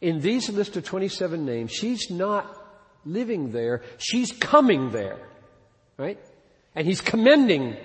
In 0.00 0.20
these 0.20 0.48
list 0.48 0.76
of 0.76 0.84
27 0.84 1.44
names, 1.44 1.70
she's 1.70 2.10
not 2.10 2.56
living 3.04 3.52
there, 3.52 3.82
she's 3.98 4.32
coming 4.32 4.90
there. 4.90 5.18
Right? 5.96 6.18
And 6.74 6.86
he's 6.86 7.00
commending 7.00 7.76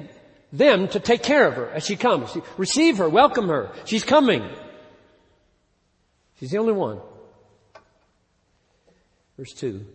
them 0.53 0.87
to 0.89 0.99
take 0.99 1.23
care 1.23 1.47
of 1.47 1.55
her 1.55 1.69
as 1.69 1.85
she 1.85 1.97
comes. 1.97 2.35
Receive 2.57 2.97
her, 2.97 3.09
welcome 3.09 3.49
her. 3.49 3.71
She's 3.85 4.03
coming. 4.03 4.47
She's 6.39 6.51
the 6.51 6.57
only 6.57 6.73
one. 6.73 6.99
Verse 9.37 9.53
2. 9.53 9.85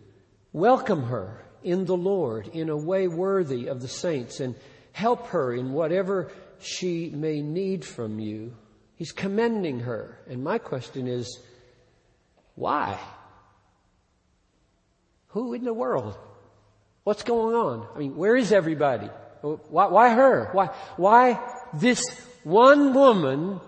Welcome 0.53 1.05
her 1.05 1.45
in 1.63 1.85
the 1.85 1.97
Lord 1.97 2.49
in 2.49 2.69
a 2.69 2.77
way 2.77 3.09
worthy 3.09 3.69
of 3.69 3.81
the 3.81 3.89
saints 3.89 4.41
and 4.41 4.55
help 4.93 5.29
her 5.29 5.55
in 5.55 5.73
whatever 5.73 6.31
she 6.61 7.11
may 7.11 7.41
need 7.41 7.85
from 7.85 8.19
you. 8.19 8.55
He's 8.97 9.13
commending 9.13 9.81
her. 9.81 10.19
And 10.29 10.43
my 10.43 10.59
question 10.59 11.07
is, 11.07 11.39
why? 12.55 12.99
Who 15.29 15.55
in 15.55 15.65
the 15.65 15.73
world? 15.73 16.19
What's 17.05 17.23
going 17.23 17.55
on? 17.55 17.87
I 17.95 17.99
mean, 17.99 18.17
where 18.17 18.37
is 18.37 18.53
everybody? 18.53 19.09
Why, 19.43 19.87
why 19.87 20.11
her? 20.11 20.51
Why, 20.53 20.67
why 20.97 21.41
this 21.73 22.03
one 22.45 22.93
woman 22.93 23.61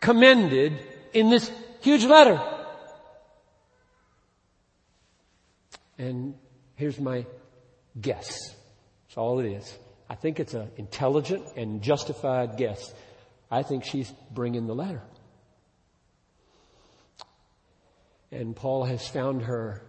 commended 0.00 0.78
in 1.14 1.30
this 1.30 1.50
huge 1.80 2.04
letter? 2.04 2.40
And 5.98 6.34
here's 6.76 7.00
my 7.00 7.26
guess. 8.00 8.38
That's 9.08 9.16
all 9.16 9.40
it 9.40 9.46
is. 9.46 9.78
I 10.08 10.14
think 10.14 10.40
it's 10.40 10.54
an 10.54 10.70
intelligent 10.76 11.44
and 11.56 11.82
justified 11.82 12.56
guess. 12.56 12.94
I 13.50 13.62
think 13.62 13.84
she's 13.84 14.10
bringing 14.30 14.66
the 14.66 14.74
letter. 14.74 15.02
And 18.30 18.54
Paul 18.54 18.84
has 18.84 19.06
found 19.06 19.42
her 19.42 19.82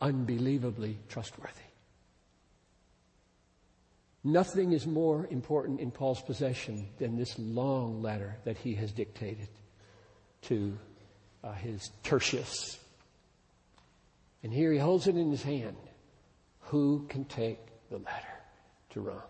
unbelievably 0.00 0.98
trustworthy. 1.08 1.52
Nothing 4.22 4.72
is 4.72 4.86
more 4.86 5.26
important 5.30 5.80
in 5.80 5.90
Paul's 5.90 6.20
possession 6.20 6.88
than 6.98 7.16
this 7.16 7.38
long 7.38 8.02
letter 8.02 8.36
that 8.44 8.58
he 8.58 8.74
has 8.74 8.92
dictated 8.92 9.48
to 10.42 10.76
uh, 11.46 11.52
his 11.52 11.90
Tertius. 12.02 12.78
And 14.42 14.52
here 14.52 14.72
he 14.72 14.78
holds 14.78 15.06
it 15.06 15.16
in 15.16 15.30
his 15.30 15.42
hand. 15.42 15.76
Who 16.62 17.06
can 17.08 17.24
take 17.24 17.58
the 17.90 17.98
letter 17.98 18.40
to 18.90 19.00
Rome? 19.00 19.20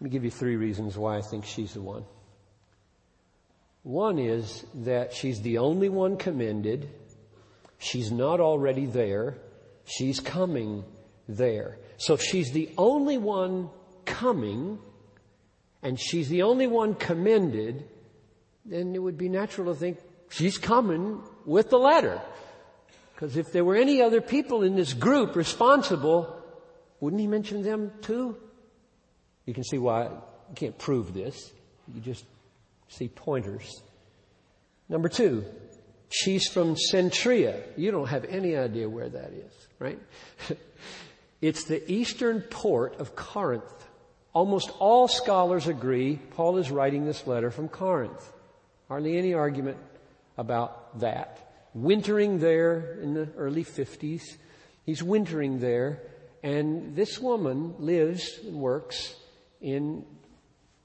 Let 0.00 0.04
me 0.04 0.10
give 0.10 0.24
you 0.24 0.30
three 0.30 0.56
reasons 0.56 0.98
why 0.98 1.16
I 1.16 1.20
think 1.20 1.44
she's 1.44 1.74
the 1.74 1.80
one. 1.80 2.04
One 3.84 4.18
is 4.18 4.64
that 4.74 5.12
she's 5.12 5.40
the 5.42 5.58
only 5.58 5.88
one 5.88 6.16
commended. 6.16 6.88
She's 7.78 8.10
not 8.10 8.40
already 8.40 8.86
there. 8.86 9.38
She's 9.84 10.20
coming 10.20 10.84
there. 11.28 11.78
So 11.98 12.16
she's 12.16 12.50
the 12.52 12.70
only 12.78 13.18
one 13.18 13.70
coming, 14.04 14.78
and 15.82 15.98
she's 15.98 16.28
the 16.28 16.42
only 16.42 16.66
one 16.66 16.94
commended, 16.94 17.88
then 18.64 18.94
it 18.94 19.02
would 19.02 19.18
be 19.18 19.28
natural 19.28 19.72
to 19.72 19.78
think 19.78 19.98
she's 20.30 20.58
coming 20.58 21.20
with 21.44 21.70
the 21.70 21.78
letter. 21.78 22.20
Because 23.14 23.36
if 23.36 23.52
there 23.52 23.64
were 23.64 23.76
any 23.76 24.02
other 24.02 24.20
people 24.20 24.62
in 24.62 24.74
this 24.74 24.92
group 24.92 25.36
responsible, 25.36 26.36
wouldn't 27.00 27.20
he 27.20 27.26
mention 27.26 27.62
them 27.62 27.92
too? 28.00 28.36
You 29.46 29.54
can 29.54 29.64
see 29.64 29.78
why 29.78 30.04
you 30.04 30.54
can't 30.54 30.78
prove 30.78 31.14
this. 31.14 31.52
You 31.92 32.00
just 32.00 32.24
see 32.88 33.08
pointers. 33.08 33.82
Number 34.88 35.08
two, 35.08 35.44
she's 36.10 36.48
from 36.48 36.74
Cenchrea. 36.74 37.62
You 37.76 37.90
don't 37.90 38.08
have 38.08 38.24
any 38.24 38.56
idea 38.56 38.88
where 38.88 39.08
that 39.08 39.32
is, 39.32 39.52
right? 39.78 39.98
It's 41.42 41.64
the 41.64 41.90
eastern 41.92 42.40
port 42.40 43.00
of 43.00 43.16
Corinth. 43.16 43.64
Almost 44.32 44.70
all 44.78 45.08
scholars 45.08 45.66
agree 45.66 46.20
Paul 46.36 46.58
is 46.58 46.70
writing 46.70 47.04
this 47.04 47.26
letter 47.26 47.50
from 47.50 47.68
Corinth. 47.68 48.32
Hardly 48.92 49.16
any 49.16 49.32
argument 49.32 49.78
about 50.36 51.00
that. 51.00 51.70
Wintering 51.72 52.40
there 52.40 52.98
in 53.00 53.14
the 53.14 53.26
early 53.38 53.64
50s. 53.64 54.20
He's 54.84 55.02
wintering 55.02 55.60
there 55.60 56.02
and 56.42 56.94
this 56.94 57.18
woman 57.18 57.74
lives 57.78 58.38
and 58.44 58.56
works 58.56 59.16
in 59.62 60.04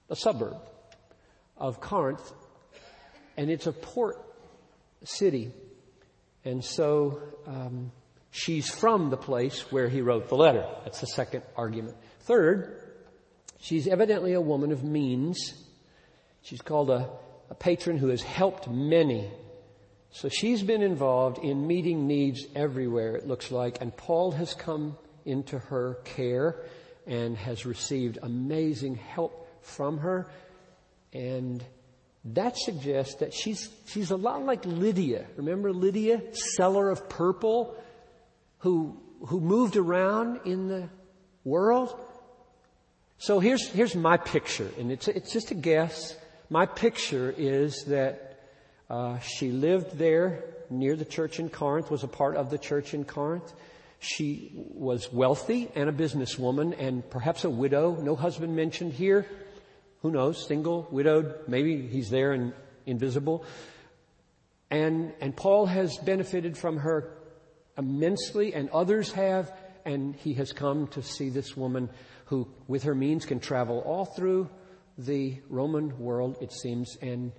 a 0.10 0.16
suburb 0.16 0.56
of 1.58 1.82
Corinth 1.82 2.32
and 3.36 3.50
it's 3.52 3.68
a 3.68 3.74
port 3.74 4.16
city. 5.04 5.52
And 6.46 6.64
so, 6.64 7.22
um, 7.46 7.92
She's 8.32 8.70
from 8.70 9.10
the 9.10 9.18
place 9.18 9.70
where 9.70 9.90
he 9.90 10.02
wrote 10.02 10.30
the 10.30 10.36
letter. 10.36 10.66
That's 10.84 11.02
the 11.02 11.08
second 11.08 11.44
argument. 11.58 11.98
Third, 12.22 12.82
she's 13.60 13.88
evidently 13.88 14.34
a 14.34 14.42
woman 14.42 14.72
of 14.72 14.84
means. 14.84 15.56
She's 16.44 16.62
called 16.62 16.92
a, 16.92 17.10
a 17.50 17.56
patron 17.56 17.98
who 17.98 18.08
has 18.10 18.22
helped 18.22 18.70
many. 18.70 19.30
So 20.12 20.30
she's 20.30 20.64
been 20.64 20.82
involved 20.82 21.40
in 21.40 21.68
meeting 21.68 22.08
needs 22.08 22.46
everywhere, 22.56 23.16
it 23.16 23.28
looks 23.28 23.52
like, 23.52 23.82
and 23.82 23.96
Paul 23.96 24.32
has 24.32 24.54
come 24.54 24.98
into 25.26 25.60
her 25.60 25.96
care 26.04 26.64
and 27.06 27.38
has 27.38 27.66
received 27.66 28.20
amazing 28.22 28.96
help 28.96 29.48
from 29.62 30.00
her. 30.00 30.30
And 31.14 31.64
that 32.26 32.58
suggests 32.58 33.16
that 33.16 33.34
she's, 33.34 33.70
she's 33.88 34.12
a 34.12 34.18
lot 34.18 34.46
like 34.46 34.66
Lydia. 34.66 35.26
Remember 35.38 35.72
Lydia, 35.72 36.22
seller 36.34 36.90
of 36.90 37.08
purple? 37.10 37.78
who, 38.60 38.98
who 39.28 39.40
moved 39.40 39.76
around 39.78 40.42
in 40.46 40.68
the 40.68 40.90
world. 41.44 41.96
So 43.18 43.40
here's, 43.40 43.68
here's 43.68 43.96
my 43.96 44.18
picture, 44.18 44.70
and 44.78 44.92
it's, 44.92 45.08
it's 45.08 45.32
just 45.32 45.52
a 45.52 45.56
guess. 45.56 46.16
My 46.50 46.66
picture 46.66 47.34
is 47.38 47.84
that 47.86 48.40
uh, 48.90 49.20
she 49.20 49.52
lived 49.52 49.98
there 49.98 50.46
near 50.70 50.96
the 50.96 51.04
church 51.04 51.40
in 51.40 51.50
Corinth, 51.50 51.92
was 51.92 52.04
a 52.04 52.08
part 52.08 52.38
of 52.38 52.50
the 52.50 52.58
church 52.58 52.94
in 52.94 53.04
Corinth. 53.04 53.54
She 54.00 54.52
was 54.56 55.12
wealthy 55.12 55.70
and 55.76 55.90
a 55.90 55.92
businesswoman 55.92 56.74
and 56.80 57.08
perhaps 57.10 57.44
a 57.44 57.50
widow. 57.50 57.96
No 57.96 58.16
husband 58.16 58.56
mentioned 58.56 58.94
here. 58.94 59.26
Who 60.04 60.12
knows? 60.12 60.48
Single, 60.48 60.88
widowed. 60.90 61.36
Maybe 61.50 61.86
he's 61.86 62.10
there 62.10 62.32
and 62.32 62.54
invisible. 62.86 63.44
And, 64.72 65.14
and 65.20 65.36
Paul 65.36 65.66
has 65.66 65.98
benefited 65.98 66.58
from 66.58 66.78
her 66.78 67.18
immensely 67.78 68.54
and 68.54 68.70
others 68.70 69.12
have, 69.12 69.52
and 69.86 70.16
he 70.16 70.36
has 70.36 70.54
come 70.54 70.88
to 70.88 71.02
see 71.02 71.30
this 71.30 71.58
woman 71.58 71.90
who, 72.26 72.48
with 72.68 72.84
her 72.84 72.96
means, 72.96 73.26
can 73.26 73.42
travel 73.42 73.80
all 73.80 74.06
through 74.06 74.50
the 74.98 75.38
Roman 75.50 75.98
world, 76.00 76.38
it 76.42 76.52
seems, 76.52 76.98
and, 77.02 77.32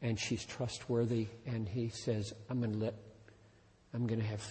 and 0.00 0.18
she's 0.18 0.44
trustworthy. 0.44 1.28
And 1.46 1.68
he 1.68 1.88
says, 1.88 2.32
I'm 2.48 2.60
going 2.60 2.72
to 2.72 2.78
let, 2.78 2.94
I'm 3.92 4.06
going 4.06 4.20
to 4.20 4.26
have 4.26 4.42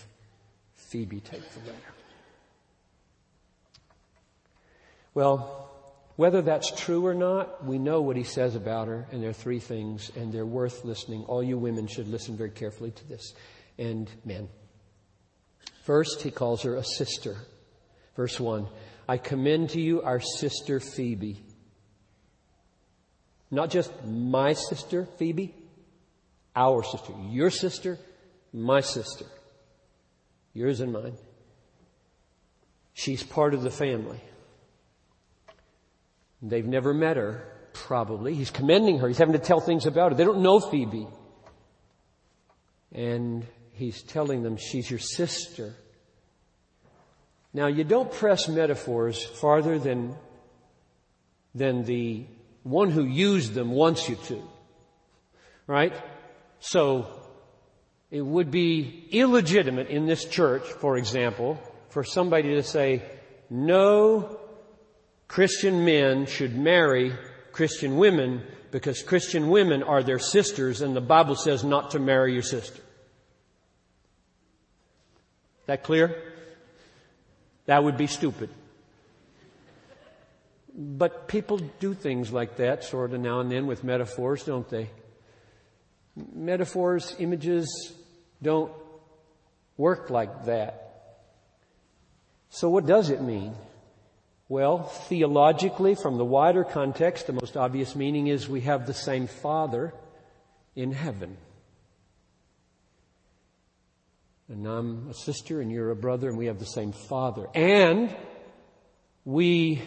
Phoebe 0.75 1.19
take 1.19 1.49
the 1.51 1.59
letter. 1.59 1.93
Well, 5.13 5.69
whether 6.15 6.41
that's 6.41 6.71
true 6.71 7.05
or 7.05 7.13
not, 7.13 7.65
we 7.65 7.79
know 7.79 8.01
what 8.01 8.15
he 8.15 8.23
says 8.23 8.55
about 8.55 8.87
her, 8.87 9.07
and 9.11 9.21
there 9.21 9.29
are 9.29 9.33
three 9.33 9.59
things, 9.59 10.11
and 10.15 10.31
they're 10.31 10.45
worth 10.45 10.85
listening. 10.85 11.23
All 11.23 11.41
you 11.41 11.57
women 11.57 11.87
should 11.87 12.07
listen 12.07 12.37
very 12.37 12.51
carefully 12.51 12.91
to 12.91 13.07
this, 13.07 13.33
and 13.77 14.09
men. 14.23 14.47
First, 15.83 16.21
he 16.21 16.31
calls 16.31 16.61
her 16.63 16.75
a 16.75 16.83
sister. 16.83 17.35
Verse 18.15 18.39
1 18.39 18.67
I 19.09 19.17
commend 19.17 19.71
to 19.71 19.81
you 19.81 20.01
our 20.03 20.19
sister 20.19 20.79
Phoebe. 20.79 21.43
Not 23.51 23.69
just 23.69 23.91
my 24.05 24.53
sister 24.53 25.05
Phoebe, 25.17 25.53
our 26.55 26.83
sister, 26.83 27.13
your 27.29 27.49
sister, 27.49 27.99
my 28.53 28.79
sister, 28.79 29.25
yours 30.53 30.79
and 30.79 30.93
mine. 30.93 31.17
She's 32.93 33.23
part 33.23 33.53
of 33.53 33.61
the 33.61 33.69
family. 33.69 34.19
They've 36.41 36.65
never 36.65 36.93
met 36.93 37.17
her, 37.17 37.43
probably. 37.73 38.33
He's 38.33 38.49
commending 38.49 38.99
her. 38.99 39.07
He's 39.07 39.17
having 39.17 39.33
to 39.33 39.39
tell 39.39 39.59
things 39.59 39.85
about 39.85 40.11
her. 40.11 40.17
They 40.17 40.23
don't 40.23 40.41
know 40.41 40.59
Phoebe. 40.59 41.07
And 42.93 43.45
he's 43.73 44.01
telling 44.01 44.43
them 44.43 44.57
she's 44.57 44.89
your 44.89 44.99
sister. 44.99 45.73
Now 47.53 47.67
you 47.67 47.83
don't 47.83 48.11
press 48.11 48.47
metaphors 48.47 49.23
farther 49.23 49.77
than, 49.77 50.15
than 51.53 51.83
the 51.83 52.25
one 52.63 52.89
who 52.89 53.03
used 53.03 53.53
them 53.53 53.71
wants 53.71 54.07
you 54.07 54.15
to. 54.27 54.41
Right? 55.67 55.93
So, 56.59 57.07
it 58.09 58.21
would 58.21 58.51
be 58.51 59.07
illegitimate 59.11 59.87
in 59.87 60.05
this 60.05 60.25
church, 60.25 60.63
for 60.63 60.97
example, 60.97 61.59
for 61.89 62.03
somebody 62.03 62.55
to 62.55 62.63
say, 62.63 63.03
no 63.49 64.39
Christian 65.27 65.85
men 65.85 66.25
should 66.25 66.57
marry 66.57 67.13
Christian 67.53 67.97
women 67.97 68.43
because 68.71 69.01
Christian 69.01 69.49
women 69.49 69.83
are 69.83 70.03
their 70.03 70.19
sisters 70.19 70.81
and 70.81 70.95
the 70.95 71.01
Bible 71.01 71.35
says 71.35 71.63
not 71.63 71.91
to 71.91 71.99
marry 71.99 72.33
your 72.33 72.41
sister. 72.41 72.81
That 75.67 75.83
clear? 75.83 76.21
That 77.65 77.83
would 77.83 77.97
be 77.97 78.07
stupid. 78.07 78.49
But 80.73 81.27
people 81.27 81.57
do 81.79 81.93
things 81.93 82.31
like 82.31 82.57
that 82.57 82.83
sort 82.83 83.13
of 83.13 83.19
now 83.19 83.39
and 83.41 83.51
then 83.51 83.67
with 83.67 83.83
metaphors, 83.83 84.43
don't 84.43 84.67
they? 84.69 84.89
Metaphors, 86.33 87.15
images 87.19 87.93
don't 88.41 88.71
work 89.77 90.09
like 90.09 90.45
that. 90.45 90.91
So 92.49 92.69
what 92.69 92.85
does 92.85 93.09
it 93.09 93.21
mean? 93.21 93.53
Well, 94.49 94.83
theologically, 94.83 95.95
from 95.95 96.17
the 96.17 96.25
wider 96.25 96.65
context, 96.65 97.27
the 97.27 97.33
most 97.33 97.55
obvious 97.55 97.95
meaning 97.95 98.27
is 98.27 98.49
we 98.49 98.61
have 98.61 98.85
the 98.85 98.93
same 98.93 99.27
Father 99.27 99.93
in 100.75 100.91
heaven. 100.91 101.37
And 104.49 104.67
I'm 104.67 105.09
a 105.09 105.13
sister 105.13 105.61
and 105.61 105.71
you're 105.71 105.91
a 105.91 105.95
brother 105.95 106.27
and 106.27 106.37
we 106.37 106.47
have 106.47 106.59
the 106.59 106.65
same 106.65 106.91
Father. 106.91 107.47
And 107.55 108.13
we 109.23 109.81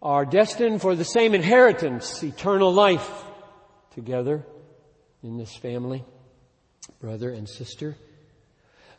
are 0.00 0.24
destined 0.24 0.80
for 0.80 0.94
the 0.94 1.04
same 1.04 1.34
inheritance, 1.34 2.22
eternal 2.22 2.72
life 2.72 3.24
together 3.94 4.44
in 5.22 5.36
this 5.38 5.54
family, 5.56 6.04
brother 7.00 7.30
and 7.30 7.48
sister. 7.48 7.96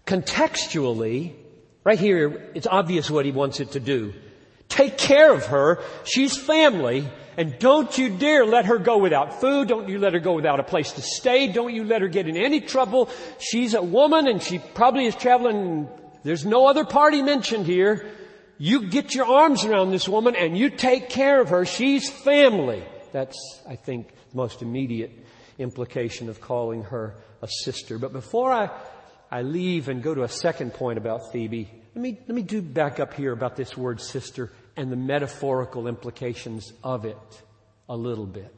Contextually, 0.06 1.36
right 1.84 2.00
here, 2.00 2.52
it's 2.54 2.68
obvious 2.68 3.10
what 3.10 3.26
he 3.26 3.32
wants 3.32 3.60
it 3.60 3.72
to 3.72 3.80
do. 3.80 4.14
Take 4.68 4.98
care 4.98 5.34
of 5.34 5.48
her. 5.48 5.82
She's 6.04 6.38
family. 6.38 7.08
And 7.38 7.58
don't 7.58 7.98
you 7.98 8.10
dare 8.10 8.46
let 8.46 8.66
her 8.66 8.78
go 8.78 8.98
without 8.98 9.40
food. 9.40 9.70
Don't 9.70 9.88
you 9.88 9.98
let 9.98 10.14
her 10.14 10.20
go 10.20 10.34
without 10.34 10.60
a 10.60 10.64
place 10.64 10.92
to 10.94 11.02
stay. 11.02 11.52
Don't 11.52 11.74
you 11.74 11.86
let 11.86 12.02
her 12.02 12.10
get 12.10 12.28
in 12.28 12.36
any 12.36 12.60
trouble. 12.60 13.10
She's 13.40 13.74
a 13.74 13.82
woman 13.82 14.28
and 14.28 14.44
she 14.44 14.60
probably 14.60 15.06
is 15.06 15.16
traveling. 15.16 15.88
There's 16.24 16.46
no 16.46 16.68
other 16.68 16.84
party 16.84 17.22
mentioned 17.22 17.66
here. 17.66 18.12
You 18.62 18.88
get 18.88 19.15
your 19.15 19.26
arms 19.26 19.63
around 19.63 19.91
this 19.91 20.08
woman 20.08 20.36
and 20.36 20.58
you 20.58 20.69
take 20.69 21.10
care 21.10 21.39
of 21.39 21.50
her. 21.50 21.65
She's 21.65 22.10
family. 22.10 22.84
That's, 23.13 23.38
I 23.67 23.78
think, 23.78 24.10
the 24.32 24.38
most 24.38 24.62
immediate 24.62 25.12
implication 25.58 26.30
of 26.30 26.41
calling 26.41 26.84
her 26.84 27.15
a 27.41 27.48
sister. 27.48 27.98
But 27.98 28.12
before 28.12 28.52
I, 28.52 28.69
I 29.32 29.43
leave 29.43 29.88
and 29.88 30.04
go 30.04 30.13
to 30.13 30.24
a 30.24 30.28
second 30.30 30.74
point 30.74 30.98
about 30.98 31.32
Phoebe, 31.32 31.72
let 31.95 32.02
me, 32.02 32.19
let 32.28 32.36
me 32.36 32.41
do 32.41 32.62
back 32.62 33.00
up 33.00 33.13
here 33.13 33.32
about 33.32 33.56
this 33.56 33.78
word 33.78 34.02
sister 34.02 34.52
and 34.76 34.91
the 34.91 34.98
metaphorical 34.98 35.88
implications 35.88 36.74
of 36.84 37.06
it 37.06 37.43
a 37.88 37.95
little 37.95 38.26
bit. 38.26 38.54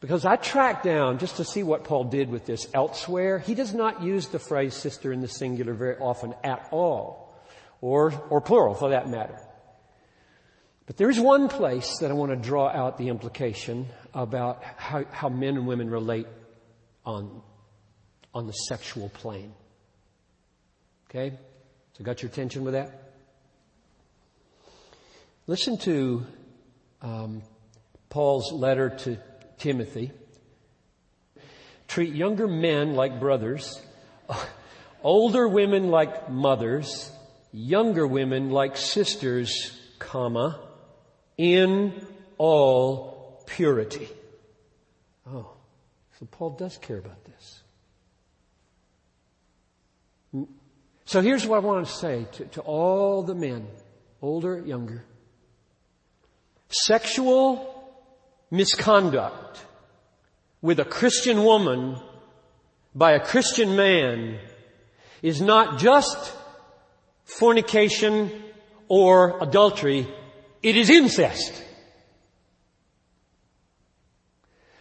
Because 0.00 0.26
I 0.26 0.36
tracked 0.36 0.84
down 0.84 1.18
just 1.18 1.36
to 1.36 1.44
see 1.44 1.62
what 1.62 1.84
Paul 1.84 2.04
did 2.04 2.28
with 2.28 2.44
this 2.44 2.66
elsewhere. 2.74 3.38
He 3.38 3.54
does 3.54 3.72
not 3.72 4.02
use 4.02 4.26
the 4.28 4.38
phrase 4.38 4.74
sister 4.74 5.10
in 5.10 5.20
the 5.20 5.28
singular 5.28 5.72
very 5.72 5.96
often 5.96 6.34
at 6.44 6.68
all. 6.70 7.21
Or, 7.82 8.14
or 8.30 8.40
plural 8.40 8.74
for 8.74 8.90
that 8.90 9.10
matter. 9.10 9.38
But 10.86 10.96
there 10.96 11.10
is 11.10 11.20
one 11.20 11.48
place 11.48 11.98
that 11.98 12.10
I 12.10 12.14
want 12.14 12.30
to 12.32 12.36
draw 12.36 12.68
out 12.68 12.96
the 12.96 13.08
implication 13.08 13.86
about 14.14 14.62
how, 14.62 15.04
how 15.10 15.28
men 15.28 15.56
and 15.56 15.66
women 15.66 15.90
relate 15.90 16.26
on, 17.04 17.42
on 18.32 18.46
the 18.46 18.52
sexual 18.52 19.08
plane. 19.10 19.52
Okay? 21.10 21.36
So 21.96 22.04
got 22.04 22.22
your 22.22 22.30
attention 22.30 22.64
with 22.64 22.74
that? 22.74 23.14
Listen 25.46 25.76
to 25.78 26.24
um, 27.02 27.42
Paul's 28.10 28.52
letter 28.52 28.90
to 28.90 29.18
Timothy. 29.58 30.12
Treat 31.88 32.14
younger 32.14 32.48
men 32.48 32.94
like 32.94 33.20
brothers, 33.20 33.80
older 35.02 35.46
women 35.48 35.88
like 35.88 36.30
mothers, 36.30 37.10
younger 37.52 38.06
women 38.06 38.50
like 38.50 38.76
sisters, 38.76 39.78
comma, 39.98 40.58
in 41.36 42.06
all 42.38 43.42
purity. 43.46 44.08
Oh, 45.26 45.50
so 46.18 46.26
Paul 46.30 46.50
does 46.50 46.78
care 46.78 46.98
about 46.98 47.24
this. 47.24 47.62
Mm. 50.34 50.48
So 51.04 51.20
here's 51.20 51.46
what 51.46 51.56
I 51.56 51.66
want 51.66 51.86
to 51.86 51.92
say 51.92 52.26
to, 52.32 52.44
to 52.46 52.60
all 52.62 53.22
the 53.22 53.34
men, 53.34 53.66
older, 54.20 54.58
younger. 54.58 55.04
Sexual 56.68 57.68
misconduct 58.50 59.64
with 60.62 60.80
a 60.80 60.84
Christian 60.84 61.44
woman 61.44 61.96
by 62.94 63.12
a 63.12 63.20
Christian 63.20 63.76
man 63.76 64.38
is 65.22 65.40
not 65.40 65.78
just 65.78 66.32
fornication 67.38 68.30
or 68.88 69.42
adultery, 69.42 70.06
it 70.62 70.76
is 70.76 70.90
incest. 70.90 71.62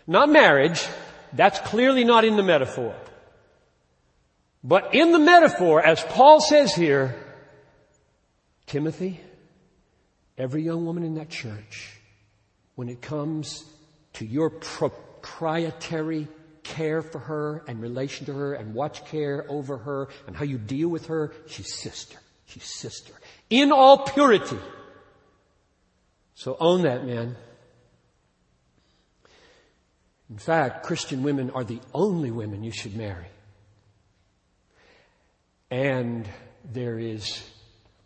Not 0.05 0.29
marriage, 0.29 0.85
that's 1.33 1.59
clearly 1.59 2.03
not 2.03 2.25
in 2.25 2.35
the 2.35 2.43
metaphor. 2.43 2.95
But 4.63 4.93
in 4.93 5.11
the 5.11 5.19
metaphor, 5.19 5.81
as 5.81 6.03
Paul 6.03 6.41
says 6.41 6.75
here, 6.75 7.15
Timothy, 8.67 9.19
every 10.37 10.63
young 10.63 10.85
woman 10.85 11.03
in 11.03 11.15
that 11.15 11.29
church, 11.29 11.97
when 12.75 12.89
it 12.89 13.01
comes 13.01 13.63
to 14.13 14.25
your 14.25 14.49
proprietary 14.49 16.27
care 16.63 17.01
for 17.01 17.19
her 17.19 17.63
and 17.67 17.81
relation 17.81 18.25
to 18.27 18.33
her 18.33 18.53
and 18.53 18.73
watch 18.73 19.05
care 19.05 19.45
over 19.49 19.77
her 19.77 20.09
and 20.27 20.35
how 20.35 20.43
you 20.45 20.57
deal 20.57 20.89
with 20.89 21.07
her, 21.07 21.33
she's 21.47 21.73
sister. 21.73 22.17
Sister. 22.59 23.13
In 23.49 23.71
all 23.71 23.99
purity. 24.05 24.57
So 26.35 26.57
own 26.59 26.83
that, 26.83 27.05
man. 27.05 27.35
In 30.29 30.37
fact, 30.37 30.85
Christian 30.85 31.23
women 31.23 31.51
are 31.51 31.63
the 31.63 31.79
only 31.93 32.31
women 32.31 32.63
you 32.63 32.71
should 32.71 32.95
marry. 32.95 33.27
And 35.69 36.27
there 36.63 36.97
is 36.97 37.41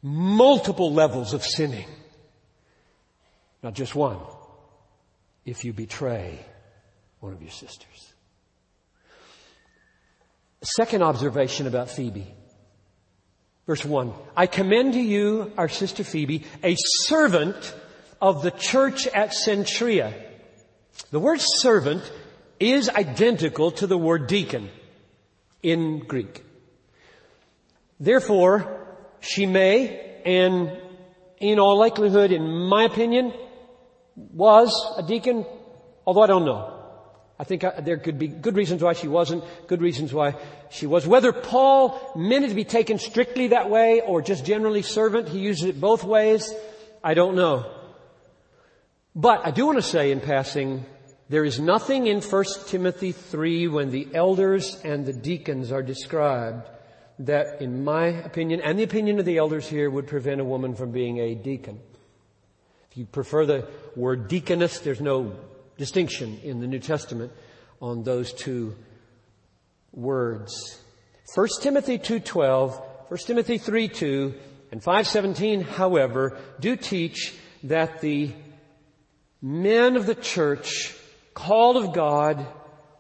multiple 0.02 0.94
levels 0.94 1.34
of 1.34 1.44
sinning. 1.44 1.88
Not 3.62 3.74
just 3.74 3.96
one. 3.96 4.20
If 5.46 5.64
you 5.64 5.74
betray 5.74 6.46
one 7.20 7.34
of 7.34 7.42
your 7.42 7.52
sisters. 7.52 8.14
Second 10.62 11.04
observation 11.04 11.68
about 11.68 11.90
Phoebe. 11.90 12.28
Verse 13.68 13.84
one. 13.84 14.14
I 14.36 14.48
commend 14.48 14.94
to 14.94 15.02
you 15.02 15.52
our 15.58 15.70
sister 15.70 16.04
Phoebe, 16.04 16.44
a 16.64 16.76
servant 16.78 17.74
of 18.22 18.44
the 18.44 18.52
church 18.52 19.08
at 19.08 19.32
Cenchrea. 19.32 20.14
The 21.12 21.20
word 21.20 21.40
servant 21.42 22.10
is 22.60 22.90
identical 22.90 23.72
to 23.72 23.88
the 23.88 23.98
word 23.98 24.28
deacon 24.28 24.70
in 25.64 26.00
Greek. 26.00 26.44
Therefore, 28.00 28.88
she 29.20 29.46
may, 29.46 30.22
and 30.26 30.72
in 31.40 31.60
all 31.60 31.78
likelihood, 31.78 32.32
in 32.32 32.68
my 32.68 32.84
opinion, 32.84 33.34
was 34.16 34.72
a 34.98 35.04
deacon, 35.04 35.46
although 36.06 36.22
I 36.22 36.28
don't 36.28 36.46
know. 36.46 36.75
I 37.38 37.44
think 37.44 37.64
uh, 37.64 37.82
there 37.82 37.98
could 37.98 38.18
be 38.18 38.28
good 38.28 38.56
reasons 38.56 38.82
why 38.82 38.94
she 38.94 39.08
wasn't, 39.08 39.44
good 39.68 39.82
reasons 39.82 40.14
why 40.14 40.36
she 40.70 40.88
was. 40.88 41.06
Whether 41.06 41.34
Paul 41.34 42.14
meant 42.16 42.46
it 42.46 42.50
to 42.50 42.56
be 42.56 42.64
taken 42.64 42.98
strictly 42.98 43.48
that 43.48 43.70
way 43.70 44.02
or 44.02 44.22
just 44.22 44.46
generally 44.46 44.82
servant, 44.82 45.28
he 45.28 45.40
uses 45.40 45.66
it 45.66 45.82
both 45.82 46.04
ways, 46.04 46.54
I 47.04 47.14
don't 47.14 47.36
know. 47.36 47.72
But 49.16 49.46
I 49.46 49.52
do 49.52 49.66
want 49.66 49.78
to 49.78 49.82
say 49.82 50.12
in 50.12 50.22
passing, 50.22 50.86
there 51.28 51.44
is 51.44 51.60
nothing 51.60 52.08
in 52.08 52.22
1 52.22 52.46
Timothy 52.68 53.12
3 53.12 53.68
when 53.68 53.90
the 53.90 54.08
elders 54.14 54.80
and 54.84 55.06
the 55.06 55.14
deacons 55.14 55.72
are 55.72 55.84
described 55.84 56.70
that, 57.20 57.62
in 57.62 57.84
my 57.84 58.08
opinion, 58.08 58.62
and 58.62 58.78
the 58.78 58.84
opinion 58.84 59.20
of 59.20 59.26
the 59.26 59.38
elders 59.38 59.68
here, 59.68 59.90
would 59.90 60.08
prevent 60.08 60.42
a 60.42 60.46
woman 60.46 60.76
from 60.76 60.92
being 60.92 61.20
a 61.20 61.34
deacon. 61.34 61.80
If 62.92 62.98
you 62.98 63.06
prefer 63.06 63.46
the 63.46 63.68
word 63.96 64.28
deaconess, 64.28 64.80
there's 64.80 65.02
no 65.02 65.36
distinction 65.78 66.40
in 66.44 66.60
the 66.60 66.68
New 66.68 66.80
Testament 66.80 67.32
on 67.82 68.04
those 68.04 68.34
two 68.34 68.76
words. 69.92 70.82
1 71.34 71.48
Timothy 71.62 71.98
2.12, 71.98 72.82
1 73.10 73.20
Timothy 73.26 73.60
3.2, 73.60 74.34
and 74.72 74.82
5.17, 74.82 75.64
however, 75.64 76.38
do 76.60 76.76
teach 76.76 77.34
that 77.64 78.02
the 78.02 78.32
men 79.42 79.96
of 79.96 80.06
the 80.06 80.16
church, 80.16 80.94
called 81.34 81.78
of 81.78 81.94
God, 81.94 82.46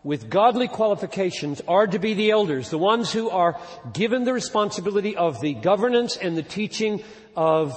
with 0.03 0.29
godly 0.29 0.67
qualifications 0.67 1.61
are 1.67 1.88
to 1.88 1.97
be 1.97 2.13
the 2.13 2.29
elders, 2.29 2.69
the 2.69 2.77
ones 2.77 3.11
who 3.11 3.29
are 3.29 3.59
given 3.91 4.23
the 4.23 4.33
responsibility 4.33 5.17
of 5.17 5.41
the 5.41 5.55
governance 5.55 6.15
and 6.15 6.38
the 6.38 6.43
teaching 6.43 7.03
of 7.35 7.75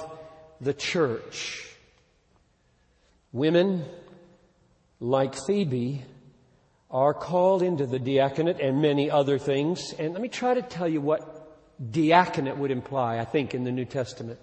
the 0.61 0.73
church. 0.73 1.65
Women, 3.31 3.85
like 4.99 5.35
Phoebe, 5.35 6.03
are 6.91 7.13
called 7.13 7.61
into 7.61 7.85
the 7.85 7.99
diaconate 7.99 8.59
and 8.59 8.81
many 8.81 9.11
other 9.11 9.37
things. 9.37 9.93
And 9.99 10.13
let 10.13 10.21
me 10.21 10.27
try 10.27 10.55
to 10.55 10.61
tell 10.61 10.87
you 10.87 11.01
what 11.01 11.91
diaconate 11.91 12.57
would 12.57 12.71
imply, 12.71 13.19
I 13.19 13.25
think, 13.25 13.53
in 13.53 13.63
the 13.63 13.71
New 13.71 13.85
Testament. 13.85 14.39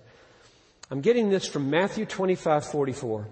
I'm 0.90 1.00
getting 1.00 1.28
this 1.28 1.46
from 1.46 1.68
Matthew 1.68 2.06
25, 2.06 2.66
44, 2.66 3.26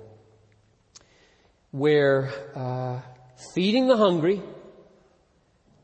where 1.70 2.32
uh, 2.56 3.00
feeding 3.54 3.86
the 3.86 3.96
hungry, 3.96 4.42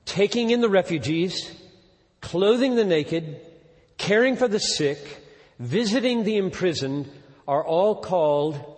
taking 0.05 0.51
in 0.51 0.61
the 0.61 0.69
refugees, 0.69 1.53
clothing 2.21 2.75
the 2.75 2.85
naked, 2.85 3.41
caring 3.97 4.37
for 4.37 4.49
the 4.49 4.59
sick, 4.59 4.99
visiting 5.61 6.25
the 6.25 6.37
imprisoned 6.37 7.09
are 7.47 7.65
all 7.65 8.01
called 8.01 8.70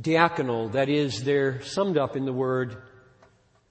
diaconal. 0.00 0.72
That 0.72 0.88
is, 0.88 1.22
they're 1.22 1.62
summed 1.62 1.98
up 1.98 2.16
in 2.16 2.24
the 2.24 2.32
word 2.32 2.82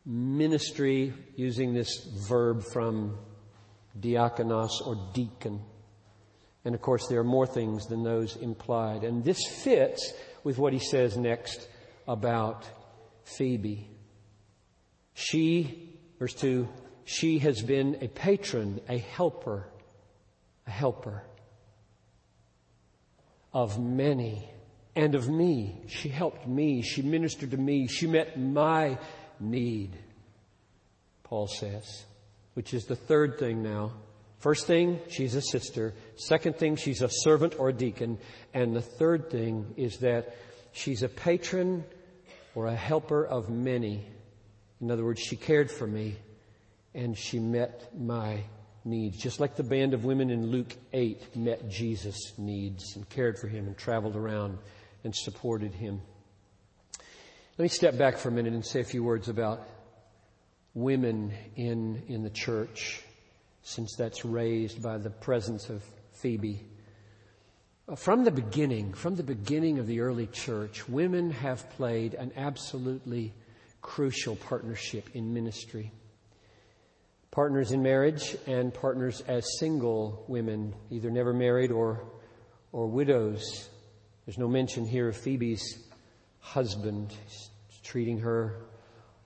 ministry 0.06 1.14
using 1.36 1.74
this 1.74 2.06
verb 2.28 2.64
from 2.64 3.18
diakonos 4.00 4.86
or 4.86 5.12
deacon. 5.14 5.62
And 6.66 6.76
of 6.76 6.82
course, 6.82 7.08
there 7.08 7.20
are 7.20 7.26
more 7.26 7.48
things 7.48 7.88
than 7.88 8.04
those 8.04 8.36
implied. 8.38 9.04
And 9.04 9.24
this 9.24 9.40
fits 9.64 10.14
with 10.44 10.58
what 10.58 10.74
he 10.74 10.80
says 10.80 11.18
next 11.18 11.68
about 12.08 12.66
Phoebe. 13.24 13.90
She, 15.14 15.98
verse 16.20 16.34
2, 16.34 16.68
she 17.06 17.40
has 17.40 17.62
been 17.62 17.98
a 18.02 18.08
patron, 18.08 18.80
a 18.88 18.98
helper, 18.98 19.68
a 20.66 20.72
helper 20.72 21.24
of 23.54 23.80
many 23.80 24.50
and 24.96 25.16
of 25.16 25.30
me. 25.30 25.82
She 25.88 26.10
helped 26.10 26.48
me. 26.48 26.82
She 26.82 27.02
ministered 27.02 27.52
to 27.52 27.58
me. 27.58 27.88
She 27.88 28.08
met 28.08 28.40
my 28.40 28.98
need, 29.40 29.98
Paul 31.24 31.48
says, 31.48 32.06
which 32.54 32.74
is 32.74 32.86
the 32.86 32.96
third 32.96 33.40
thing 33.40 33.64
now. 33.64 33.94
First 34.40 34.68
thing, 34.68 35.00
she's 35.10 35.36
a 35.36 35.42
sister. 35.42 35.94
Second 36.18 36.58
thing, 36.58 36.76
she's 36.76 37.02
a 37.02 37.10
servant 37.10 37.56
or 37.58 37.70
a 37.70 37.74
deacon. 37.74 38.18
And 38.54 38.76
the 38.76 38.82
third 38.82 39.30
thing 39.30 39.74
is 39.78 40.00
that 40.00 40.36
she's 40.74 41.02
a 41.02 41.10
patron 41.10 41.86
or 42.54 42.68
a 42.68 42.76
helper 42.76 43.26
of 43.26 43.50
many. 43.50 44.06
In 44.82 44.92
other 44.92 45.06
words, 45.06 45.22
she 45.22 45.38
cared 45.38 45.72
for 45.72 45.88
me 45.88 46.18
and 46.94 47.18
she 47.18 47.40
met 47.40 47.90
my 47.98 48.44
needs. 48.86 49.18
Just 49.18 49.40
like 49.40 49.56
the 49.56 49.64
band 49.64 49.94
of 49.94 50.04
women 50.04 50.30
in 50.30 50.48
Luke 50.48 50.76
8 50.92 51.38
met 51.38 51.70
Jesus' 51.70 52.34
needs 52.38 52.96
and 52.96 53.08
cared 53.10 53.40
for 53.40 53.48
him 53.48 53.66
and 53.66 53.78
traveled 53.78 54.16
around 54.16 54.58
and 55.04 55.16
supported 55.16 55.74
him. 55.74 56.02
Let 57.58 57.64
me 57.64 57.70
step 57.70 57.98
back 57.98 58.18
for 58.18 58.30
a 58.30 58.32
minute 58.32 58.54
and 58.54 58.66
say 58.66 58.80
a 58.80 58.84
few 58.86 59.04
words 59.04 59.30
about 59.30 59.68
women 60.74 61.32
in, 61.56 62.02
in 62.08 62.24
the 62.24 62.30
church, 62.30 63.04
since 63.62 63.96
that's 63.96 64.26
raised 64.26 64.82
by 64.82 64.98
the 64.98 65.10
presence 65.10 65.70
of 65.70 65.84
Phoebe. 66.14 66.66
Uh, 67.88 67.96
from 67.96 68.24
the 68.24 68.32
beginning, 68.32 68.94
from 68.94 69.16
the 69.16 69.24
beginning 69.24 69.78
of 69.78 69.88
the 69.88 70.00
early 70.00 70.28
church, 70.28 70.88
women 70.90 71.30
have 71.32 71.70
played 71.72 72.14
an 72.14 72.32
absolutely 72.38 73.34
crucial 73.82 74.36
partnership 74.36 75.10
in 75.14 75.34
ministry. 75.34 75.92
Partners 77.30 77.72
in 77.72 77.84
marriage 77.84 78.38
and 78.48 78.74
partners 78.74 79.22
as 79.28 79.46
single 79.60 80.24
women, 80.28 80.74
either 80.90 81.12
never 81.12 81.34
married 81.34 81.72
or, 81.72 82.04
or 82.72 82.88
widows. 82.88 83.70
There's 84.26 84.38
no 84.38 84.48
mention 84.48 84.86
here 84.86 85.10
of 85.10 85.18
Phoebe's 85.18 85.80
husband. 86.40 87.14
He's 87.26 87.80
treating 87.84 88.20
her 88.20 88.56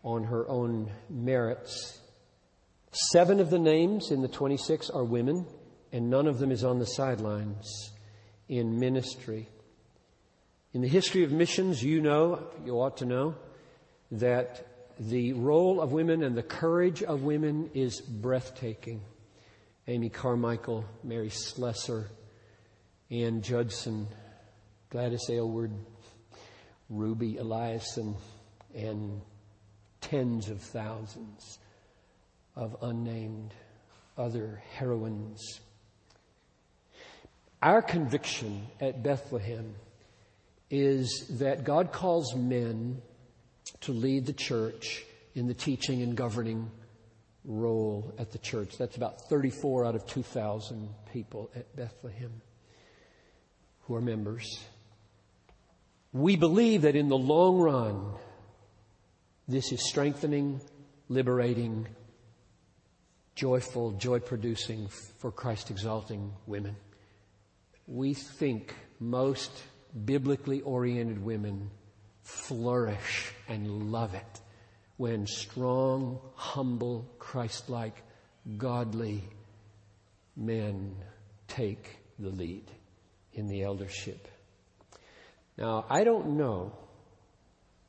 on 0.03 0.23
her 0.23 0.47
own 0.49 0.89
merits. 1.09 1.99
Seven 2.91 3.39
of 3.39 3.51
the 3.51 3.59
names 3.59 4.09
in 4.09 4.21
the 4.21 4.27
26 4.27 4.89
are 4.89 5.03
women, 5.03 5.45
and 5.91 6.09
none 6.09 6.25
of 6.25 6.39
them 6.39 6.51
is 6.51 6.63
on 6.63 6.79
the 6.79 6.85
sidelines 6.85 7.91
in 8.49 8.79
ministry. 8.79 9.47
In 10.73 10.81
the 10.81 10.87
history 10.87 11.23
of 11.23 11.31
missions, 11.31 11.83
you 11.83 12.01
know, 12.01 12.47
you 12.65 12.73
ought 12.73 12.97
to 12.97 13.05
know, 13.05 13.35
that 14.11 14.65
the 14.99 15.33
role 15.33 15.79
of 15.79 15.91
women 15.91 16.23
and 16.23 16.35
the 16.35 16.43
courage 16.43 17.03
of 17.03 17.21
women 17.21 17.69
is 17.75 18.01
breathtaking. 18.01 19.01
Amy 19.87 20.09
Carmichael, 20.09 20.85
Mary 21.03 21.29
Slessor, 21.29 22.09
Ann 23.11 23.41
Judson, 23.41 24.07
Gladys 24.89 25.29
Aylward, 25.29 25.71
Ruby 26.89 27.33
Eliason, 27.33 28.15
and 28.73 29.21
tens 29.99 30.47
of 30.47 30.61
thousands 30.61 31.59
of 32.55 32.77
unnamed 32.81 33.53
other 34.17 34.63
heroines. 34.75 35.59
Our 37.61 37.81
conviction 37.81 38.67
at 38.79 39.03
Bethlehem 39.03 39.75
is 40.69 41.27
that 41.39 41.65
God 41.65 41.91
calls 41.91 42.33
men 42.33 43.01
to 43.81 43.91
lead 43.91 44.25
the 44.25 44.33
church 44.33 45.03
in 45.35 45.47
the 45.47 45.53
teaching 45.53 46.01
and 46.01 46.15
governing 46.15 46.71
role 47.43 48.13
at 48.17 48.31
the 48.31 48.37
church. 48.37 48.77
That's 48.77 48.95
about 48.95 49.27
34 49.27 49.85
out 49.85 49.95
of 49.95 50.07
2,000 50.07 50.89
people 51.11 51.51
at 51.55 51.75
Bethlehem 51.75 52.41
who 53.81 53.95
are 53.95 54.01
members. 54.01 54.65
We 56.17 56.35
believe 56.35 56.81
that 56.81 56.95
in 56.95 57.09
the 57.09 57.17
long 57.17 57.59
run, 57.59 58.13
this 59.47 59.71
is 59.71 59.87
strengthening, 59.87 60.61
liberating, 61.09 61.87
joyful, 63.35 63.91
joy 63.91 64.17
producing 64.17 64.87
for 65.19 65.31
Christ 65.31 65.69
exalting 65.69 66.33
women. 66.47 66.75
We 67.85 68.15
think 68.15 68.73
most 68.99 69.51
biblically 70.05 70.61
oriented 70.61 71.23
women 71.23 71.69
flourish 72.23 73.31
and 73.47 73.91
love 73.91 74.15
it 74.15 74.41
when 74.97 75.27
strong, 75.27 76.19
humble, 76.33 77.07
Christ-like, 77.19 78.01
godly 78.57 79.23
men 80.35 80.95
take 81.47 81.99
the 82.17 82.29
lead 82.29 82.71
in 83.33 83.47
the 83.47 83.61
eldership. 83.61 84.27
Now, 85.57 85.85
I 85.89 86.03
don't 86.03 86.37
know 86.37 86.73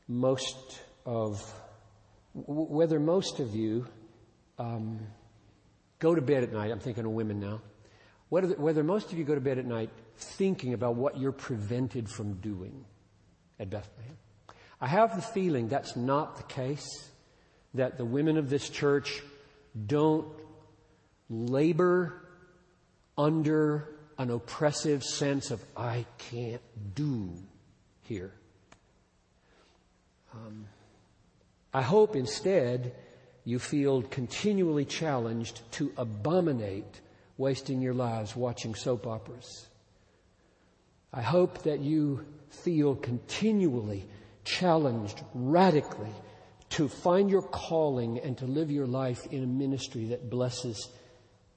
most 0.06 0.56
of 1.04 1.42
whether 2.32 2.98
most 2.98 3.40
of 3.40 3.54
you 3.54 3.86
um, 4.58 5.00
go 5.98 6.14
to 6.14 6.22
bed 6.22 6.44
at 6.44 6.52
night. 6.52 6.70
I'm 6.70 6.80
thinking 6.80 7.04
of 7.04 7.10
women 7.10 7.40
now. 7.40 7.60
Whether, 8.30 8.54
whether 8.54 8.82
most 8.82 9.12
of 9.12 9.18
you 9.18 9.24
go 9.24 9.34
to 9.34 9.40
bed 9.40 9.58
at 9.58 9.66
night 9.66 9.90
thinking 10.16 10.72
about 10.72 10.96
what 10.96 11.18
you're 11.18 11.32
prevented 11.32 12.08
from 12.08 12.34
doing 12.34 12.84
at 13.60 13.70
Bethlehem. 13.70 14.16
I 14.80 14.86
have 14.86 15.16
the 15.16 15.22
feeling 15.22 15.68
that's 15.68 15.96
not 15.96 16.36
the 16.36 16.42
case, 16.44 16.86
that 17.74 17.98
the 17.98 18.04
women 18.04 18.38
of 18.38 18.48
this 18.48 18.68
church 18.68 19.22
don't 19.86 20.28
labor 21.28 22.22
under 23.16 23.88
an 24.18 24.30
oppressive 24.30 25.02
sense 25.02 25.50
of, 25.50 25.62
I 25.76 26.06
can't 26.18 26.62
do 26.94 27.34
here. 28.08 28.32
Um, 30.34 30.66
I 31.72 31.82
hope 31.82 32.16
instead 32.16 32.94
you 33.44 33.58
feel 33.58 34.02
continually 34.02 34.84
challenged 34.84 35.60
to 35.72 35.92
abominate 35.96 37.00
wasting 37.36 37.80
your 37.80 37.94
lives 37.94 38.34
watching 38.34 38.74
soap 38.74 39.06
operas. 39.06 39.68
I 41.12 41.22
hope 41.22 41.62
that 41.62 41.80
you 41.80 42.26
feel 42.50 42.96
continually 42.96 44.06
challenged 44.44 45.22
radically 45.34 46.12
to 46.70 46.88
find 46.88 47.30
your 47.30 47.42
calling 47.42 48.18
and 48.18 48.36
to 48.38 48.46
live 48.46 48.70
your 48.70 48.86
life 48.86 49.26
in 49.30 49.42
a 49.42 49.46
ministry 49.46 50.06
that 50.06 50.28
blesses 50.28 50.88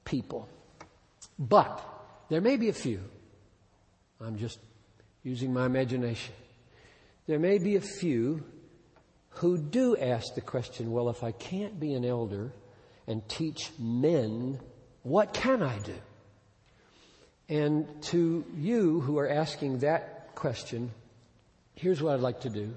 people. 0.05 0.47
But 1.37 1.83
there 2.29 2.41
may 2.41 2.57
be 2.57 2.69
a 2.69 2.73
few. 2.73 3.01
I'm 4.21 4.37
just 4.37 4.59
using 5.23 5.53
my 5.53 5.65
imagination. 5.65 6.33
There 7.27 7.39
may 7.39 7.57
be 7.57 7.75
a 7.75 7.81
few 7.81 8.43
who 9.29 9.57
do 9.57 9.95
ask 9.95 10.35
the 10.35 10.41
question, 10.41 10.91
well, 10.91 11.09
if 11.09 11.23
I 11.23 11.31
can't 11.31 11.79
be 11.79 11.93
an 11.93 12.03
elder 12.03 12.51
and 13.07 13.27
teach 13.29 13.71
men, 13.79 14.59
what 15.03 15.33
can 15.33 15.61
I 15.63 15.79
do? 15.79 15.95
And 17.47 18.01
to 18.03 18.45
you 18.55 19.01
who 19.01 19.17
are 19.17 19.29
asking 19.29 19.79
that 19.79 20.35
question, 20.35 20.91
here's 21.75 22.01
what 22.01 22.13
I'd 22.13 22.21
like 22.21 22.41
to 22.41 22.49
do. 22.49 22.73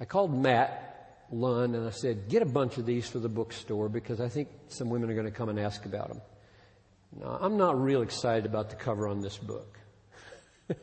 I 0.00 0.04
called 0.04 0.32
Matt 0.32 1.26
Lund 1.30 1.74
and 1.74 1.86
I 1.86 1.90
said, 1.90 2.28
get 2.28 2.42
a 2.42 2.46
bunch 2.46 2.78
of 2.78 2.86
these 2.86 3.08
for 3.08 3.18
the 3.18 3.28
bookstore 3.28 3.88
because 3.88 4.20
I 4.20 4.28
think 4.28 4.48
some 4.68 4.90
women 4.90 5.10
are 5.10 5.14
going 5.14 5.26
to 5.26 5.32
come 5.32 5.48
and 5.48 5.58
ask 5.58 5.84
about 5.84 6.08
them. 6.08 6.20
Now, 7.20 7.38
I'm 7.40 7.56
not 7.56 7.80
real 7.80 8.02
excited 8.02 8.46
about 8.46 8.70
the 8.70 8.76
cover 8.76 9.08
on 9.08 9.20
this 9.20 9.36
book. 9.36 9.78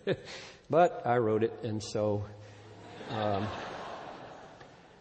but 0.70 1.02
I 1.06 1.18
wrote 1.18 1.44
it 1.44 1.54
and 1.64 1.82
so, 1.82 2.26
um, 3.10 3.48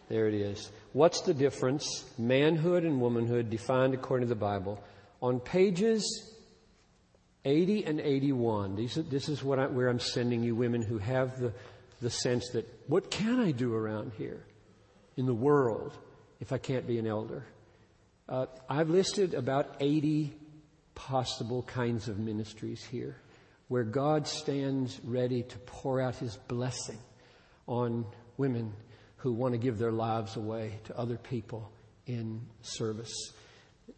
there 0.09 0.27
it 0.27 0.33
is. 0.33 0.71
What's 0.93 1.21
the 1.21 1.33
difference? 1.33 2.05
Manhood 2.17 2.83
and 2.83 3.01
womanhood 3.01 3.49
defined 3.49 3.93
according 3.93 4.27
to 4.27 4.33
the 4.33 4.39
Bible. 4.39 4.81
On 5.21 5.39
pages 5.39 6.33
80 7.43 7.85
and 7.85 7.99
81, 7.99 8.75
these 8.75 8.95
this 9.09 9.29
is 9.29 9.43
what 9.43 9.59
I, 9.59 9.67
where 9.67 9.89
I'm 9.89 9.99
sending 9.99 10.43
you 10.43 10.55
women 10.55 10.81
who 10.81 10.97
have 10.97 11.39
the, 11.39 11.53
the 12.01 12.09
sense 12.09 12.49
that, 12.51 12.65
what 12.87 13.11
can 13.11 13.39
I 13.39 13.51
do 13.51 13.73
around 13.73 14.13
here 14.17 14.45
in 15.17 15.25
the 15.25 15.33
world 15.33 15.97
if 16.39 16.51
I 16.53 16.57
can't 16.57 16.87
be 16.87 16.99
an 16.99 17.07
elder? 17.07 17.45
Uh, 18.29 18.45
I've 18.69 18.89
listed 18.89 19.33
about 19.33 19.75
80 19.79 20.33
possible 20.95 21.63
kinds 21.63 22.07
of 22.07 22.17
ministries 22.17 22.83
here 22.83 23.17
where 23.67 23.83
God 23.83 24.27
stands 24.27 24.99
ready 25.03 25.43
to 25.43 25.57
pour 25.59 26.01
out 26.01 26.15
His 26.15 26.35
blessing 26.47 26.97
on 27.67 28.05
women 28.37 28.73
who 29.17 29.33
want 29.33 29.53
to 29.53 29.57
give 29.57 29.77
their 29.77 29.91
lives 29.91 30.37
away 30.37 30.79
to 30.85 30.97
other 30.97 31.17
people 31.17 31.71
in 32.05 32.41
service. 32.61 33.33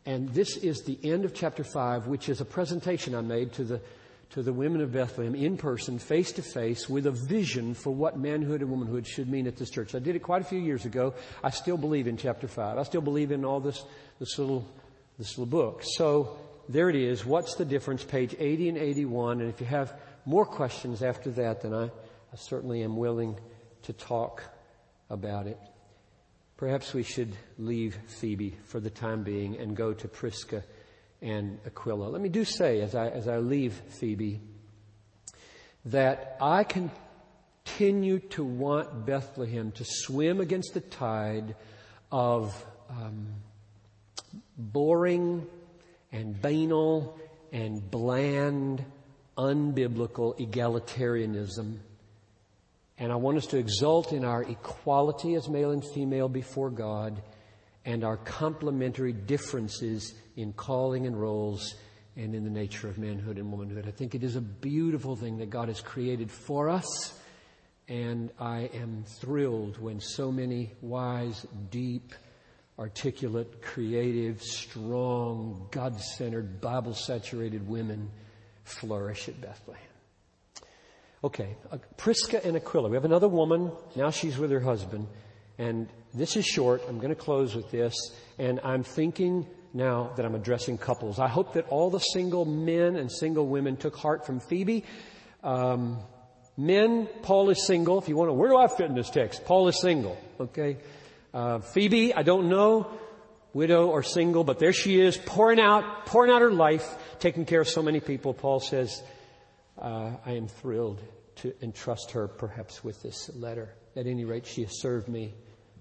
And 0.06 0.30
this 0.30 0.58
is 0.58 0.84
the 0.84 0.98
end 1.04 1.26
of 1.26 1.34
chapter 1.34 1.64
5, 1.64 2.08
which 2.08 2.30
is 2.30 2.42
a 2.42 2.46
presentation 2.46 3.14
I 3.14 3.22
made 3.22 3.54
to 3.54 3.64
the, 3.64 3.82
to 4.32 4.42
the 4.42 4.54
women 4.54 4.82
of 4.82 4.92
Bethlehem 4.92 5.36
in 5.36 5.58
person, 5.58 6.00
face 6.00 6.32
to 6.34 6.42
face, 6.42 6.90
with 6.90 7.06
a 7.06 7.12
vision 7.12 7.74
for 7.74 7.92
what 7.92 8.18
manhood 8.18 8.62
and 8.62 8.72
womanhood 8.72 9.06
should 9.06 9.30
mean 9.30 9.46
at 9.46 9.58
this 9.58 9.70
church. 9.70 9.94
I 9.94 10.00
did 10.00 10.16
it 10.16 10.20
quite 10.20 10.42
a 10.42 10.46
few 10.46 10.60
years 10.60 10.86
ago. 10.86 11.14
I 11.44 11.50
still 11.50 11.78
believe 11.78 12.08
in 12.08 12.18
chapter 12.18 12.48
5. 12.48 12.78
I 12.78 12.84
still 12.84 13.02
believe 13.02 13.32
in 13.32 13.46
all 13.46 13.60
this, 13.60 13.84
this 14.20 14.40
little, 14.40 14.68
this 15.18 15.38
little 15.38 15.46
book. 15.46 15.82
So 15.84 16.38
there 16.70 16.88
it 16.88 16.96
is. 16.96 17.26
What's 17.26 17.56
the 17.56 17.66
difference? 17.66 18.04
Page 18.04 18.36
80 18.38 18.70
and 18.70 18.78
81. 18.78 19.42
And 19.42 19.50
if 19.50 19.60
you 19.60 19.66
have 19.66 20.00
more 20.24 20.46
questions 20.46 21.02
after 21.02 21.32
that, 21.32 21.62
then 21.62 21.74
I, 21.74 21.86
I 21.86 22.36
certainly 22.36 22.84
am 22.84 22.96
willing 22.96 23.40
to 23.84 23.94
talk 23.94 24.44
about 25.10 25.48
it. 25.48 25.58
Perhaps 26.58 26.94
we 26.94 27.02
should 27.02 27.36
leave 27.58 27.98
Phoebe 28.08 28.56
for 28.66 28.80
the 28.80 28.92
time 28.92 29.24
being 29.24 29.58
and 29.58 29.76
go 29.76 29.94
to 29.94 30.08
Prisca 30.08 30.64
and 31.24 31.58
Aquila. 31.66 32.10
Let 32.10 32.22
me 32.22 32.30
do 32.30 32.46
say, 32.46 32.82
as 32.82 32.94
I, 32.94 33.08
as 33.08 33.28
I 33.28 33.38
leave 33.38 33.74
Phoebe, 33.74 34.40
that 35.86 36.38
I 36.40 36.66
continue 36.66 38.20
to 38.20 38.44
want 38.44 39.08
Bethlehem 39.08 39.72
to 39.72 39.86
swim 39.86 40.40
against 40.40 40.76
the 40.76 40.82
tide 40.82 41.56
of 42.12 42.54
um, 42.90 43.28
boring 44.56 45.48
and 46.12 46.42
banal 46.42 47.20
and 47.52 47.90
bland, 47.90 48.84
unbiblical 49.38 50.38
egalitarianism 50.40 51.80
and 53.00 53.14
I 53.14 53.16
want 53.16 53.38
us 53.38 53.46
to 53.48 53.58
exult 53.58 54.12
in 54.12 54.26
our 54.26 54.44
equality 54.44 55.36
as 55.36 55.48
male 55.48 55.72
and 55.72 55.84
female 55.84 56.28
before 56.28 56.70
God 56.70 57.22
and 57.86 58.04
our 58.04 58.18
complementary 58.18 59.14
differences 59.14 60.14
in 60.36 60.52
calling 60.52 61.08
and 61.08 61.20
roles 61.20 61.76
and 62.18 62.36
in 62.36 62.44
the 62.44 62.50
nature 62.50 62.90
of 62.90 62.98
manhood 62.98 63.38
and 63.38 63.50
womanhood. 63.54 63.88
I 63.88 63.92
think 63.92 64.16
it 64.16 64.24
is 64.24 64.36
a 64.36 64.42
beautiful 64.42 65.16
thing 65.16 65.38
that 65.38 65.50
God 65.50 65.70
has 65.70 65.80
created 65.80 66.30
for 66.30 66.70
us. 66.70 67.18
And 67.88 68.32
I 68.38 68.70
am 68.74 69.06
thrilled 69.22 69.82
when 69.82 70.02
so 70.02 70.30
many 70.30 70.74
wise, 70.82 71.48
deep, 71.72 72.14
articulate, 72.80 73.62
creative, 73.62 74.42
strong, 74.42 75.68
God 75.70 76.00
centered, 76.00 76.62
Bible 76.62 76.94
saturated 76.94 77.68
women 77.68 78.10
flourish 78.64 79.28
at 79.28 79.40
Bethlehem. 79.42 79.84
Okay, 81.22 81.58
uh, 81.70 81.78
Prisca 81.98 82.46
and 82.46 82.56
Aquila. 82.56 82.88
We 82.88 82.96
have 82.96 83.04
another 83.04 83.28
woman. 83.28 83.72
Now 83.98 84.10
she's 84.10 84.38
with 84.38 84.52
her 84.52 84.62
husband. 84.62 85.08
And 85.58 85.90
this 86.14 86.38
is 86.38 86.46
short. 86.46 86.82
I'm 86.88 86.98
going 86.98 87.10
to 87.10 87.16
close 87.16 87.54
with 87.54 87.70
this. 87.70 87.94
And 88.38 88.62
I'm 88.64 88.84
thinking 88.84 89.46
now 89.74 90.14
that 90.16 90.26
I'm 90.26 90.34
addressing 90.34 90.78
couples. 90.78 91.20
I 91.20 91.28
hope 91.28 91.54
that 91.56 91.68
all 91.68 91.90
the 91.90 92.00
single 92.00 92.46
men 92.46 92.96
and 92.96 93.12
single 93.12 93.48
women 93.48 93.76
took 93.76 93.98
heart 93.98 94.26
from 94.26 94.40
Phoebe. 94.40 94.86
Um, 95.44 96.00
men, 96.56 97.10
Paul 97.24 97.50
is 97.50 97.68
single. 97.68 98.00
If 98.00 98.08
you 98.08 98.16
want 98.16 98.30
to, 98.30 98.34
where 98.34 98.50
do 98.50 98.56
I 98.56 98.70
fit 98.70 98.86
in 98.86 98.96
this 98.96 99.10
text? 99.10 99.44
Paul 99.44 99.68
is 99.68 99.82
single. 99.82 100.18
Okay. 100.40 100.78
Uh, 101.34 101.60
Phoebe, 101.60 102.14
I 102.14 102.24
don't 102.24 102.50
know, 102.50 102.88
widow 103.54 103.88
or 103.88 104.04
single, 104.04 104.44
but 104.44 104.60
there 104.60 104.74
she 104.74 105.00
is, 105.00 105.18
pouring 105.18 105.60
out, 105.60 106.06
pouring 106.06 106.32
out 106.32 106.42
her 106.42 106.52
life, 106.52 106.98
taking 107.20 107.46
care 107.46 107.62
of 107.62 107.68
so 107.68 107.82
many 107.82 108.00
people. 108.00 108.34
Paul 108.34 108.60
says, 108.60 109.04
uh, 109.80 110.12
I 110.26 110.34
am 110.34 110.48
thrilled 110.48 111.02
to 111.38 111.54
entrust 111.62 112.12
her 112.12 112.28
perhaps 112.28 112.84
with 112.84 113.02
this 113.02 113.30
letter. 113.36 113.74
At 113.96 114.08
any 114.08 114.26
rate, 114.26 114.46
she 114.46 114.64
has 114.64 114.80
served 114.80 115.08
me 115.08 115.34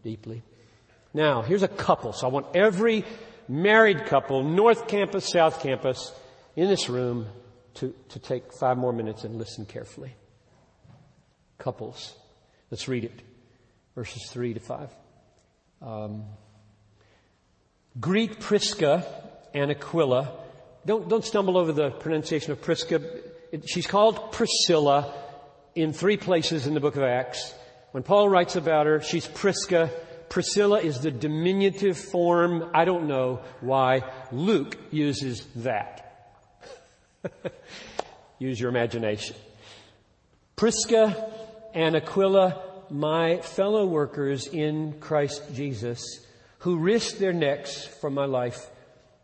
deeply. 0.02 0.42
Now, 1.14 1.42
here's 1.42 1.62
a 1.62 1.68
couple. 1.68 2.12
So 2.12 2.26
I 2.26 2.30
want 2.30 2.54
every 2.54 3.04
married 3.48 4.06
couple, 4.06 4.42
North 4.44 4.88
Campus, 4.88 5.28
South 5.28 5.62
Campus, 5.62 6.12
in 6.56 6.68
this 6.68 6.88
room 6.88 7.26
to, 7.74 7.94
to 8.10 8.18
take 8.18 8.52
five 8.52 8.76
more 8.76 8.92
minutes 8.92 9.24
and 9.24 9.36
listen 9.36 9.64
carefully. 9.64 10.14
Couples. 11.58 12.14
Let's 12.70 12.88
read 12.88 13.04
it. 13.04 13.22
Verses 13.94 14.30
three 14.30 14.54
to 14.54 14.60
five. 14.60 14.90
Um, 15.80 16.24
greet 18.00 18.40
Prisca 18.40 19.04
and 19.54 19.70
Aquila. 19.70 20.32
Don't, 20.86 21.08
don't 21.08 21.24
stumble 21.24 21.56
over 21.56 21.72
the 21.72 21.90
pronunciation 21.90 22.52
of 22.52 22.62
Prisca 22.62 23.00
she's 23.66 23.86
called 23.86 24.32
Priscilla 24.32 25.14
in 25.74 25.92
three 25.92 26.16
places 26.16 26.66
in 26.66 26.74
the 26.74 26.80
book 26.80 26.96
of 26.96 27.02
Acts. 27.02 27.54
When 27.92 28.02
Paul 28.02 28.28
writes 28.28 28.56
about 28.56 28.86
her, 28.86 29.00
she's 29.00 29.26
Prisca. 29.26 29.90
Priscilla 30.28 30.80
is 30.80 31.00
the 31.00 31.10
diminutive 31.10 31.96
form. 31.96 32.70
I 32.74 32.84
don't 32.84 33.08
know 33.08 33.40
why 33.60 34.02
Luke 34.30 34.76
uses 34.90 35.46
that. 35.56 36.04
Use 38.38 38.60
your 38.60 38.68
imagination. 38.68 39.36
Prisca 40.54 41.32
and 41.74 41.96
Aquila, 41.96 42.62
my 42.90 43.38
fellow 43.38 43.86
workers 43.86 44.46
in 44.46 45.00
Christ 45.00 45.42
Jesus, 45.54 46.02
who 46.60 46.78
risked 46.78 47.18
their 47.18 47.32
necks 47.32 47.84
for 47.84 48.10
my 48.10 48.24
life, 48.24 48.68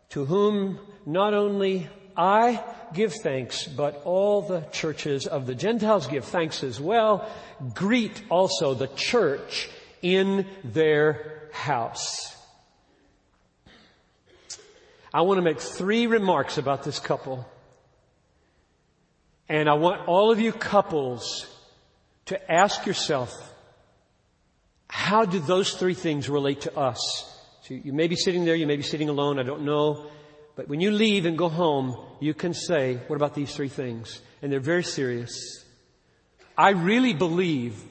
to 0.09 0.25
whom 0.25 0.79
not 1.05 1.33
only 1.33 1.87
I 2.17 2.63
give 2.93 3.13
thanks, 3.13 3.67
but 3.67 4.01
all 4.05 4.41
the 4.41 4.61
churches 4.71 5.27
of 5.27 5.45
the 5.45 5.55
Gentiles 5.55 6.07
give 6.07 6.25
thanks 6.25 6.63
as 6.63 6.79
well. 6.79 7.29
Greet 7.73 8.23
also 8.29 8.73
the 8.73 8.87
church 8.87 9.69
in 10.01 10.45
their 10.63 11.49
house. 11.51 12.35
I 15.13 15.21
want 15.21 15.37
to 15.37 15.41
make 15.41 15.59
three 15.59 16.07
remarks 16.07 16.57
about 16.57 16.83
this 16.83 16.99
couple. 16.99 17.47
And 19.47 19.69
I 19.69 19.73
want 19.73 20.07
all 20.07 20.31
of 20.31 20.39
you 20.39 20.51
couples 20.51 21.45
to 22.25 22.51
ask 22.51 22.85
yourself, 22.85 23.31
how 24.95 25.25
do 25.25 25.39
those 25.39 25.73
three 25.73 25.93
things 25.93 26.29
relate 26.29 26.61
to 26.61 26.75
us? 26.77 26.97
So 27.63 27.73
you 27.73 27.91
may 27.91 28.07
be 28.07 28.15
sitting 28.15 28.45
there, 28.45 28.55
you 28.55 28.65
may 28.65 28.77
be 28.77 28.81
sitting 28.81 29.09
alone, 29.09 29.39
I 29.39 29.43
don't 29.43 29.65
know. 29.65 30.07
But 30.55 30.69
when 30.69 30.79
you 30.79 30.89
leave 30.89 31.25
and 31.25 31.37
go 31.37 31.49
home, 31.49 31.97
you 32.21 32.33
can 32.33 32.53
say, 32.53 32.95
what 33.07 33.17
about 33.17 33.35
these 33.35 33.53
three 33.53 33.67
things? 33.67 34.21
And 34.41 34.49
they're 34.49 34.61
very 34.61 34.85
serious. 34.85 35.65
I 36.57 36.69
really 36.69 37.13
believe, 37.13 37.83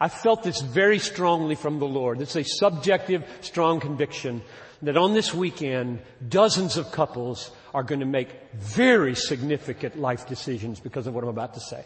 I 0.00 0.08
felt 0.08 0.42
this 0.42 0.62
very 0.62 0.98
strongly 0.98 1.54
from 1.54 1.78
the 1.78 1.86
Lord. 1.86 2.22
It's 2.22 2.34
a 2.34 2.44
subjective, 2.44 3.24
strong 3.42 3.78
conviction 3.78 4.40
that 4.80 4.96
on 4.96 5.12
this 5.12 5.34
weekend, 5.34 6.00
dozens 6.26 6.78
of 6.78 6.90
couples 6.92 7.50
are 7.74 7.82
going 7.82 8.00
to 8.00 8.06
make 8.06 8.30
very 8.54 9.14
significant 9.14 9.98
life 9.98 10.26
decisions 10.26 10.80
because 10.80 11.06
of 11.06 11.14
what 11.14 11.24
I'm 11.24 11.30
about 11.30 11.52
to 11.54 11.60
say. 11.60 11.84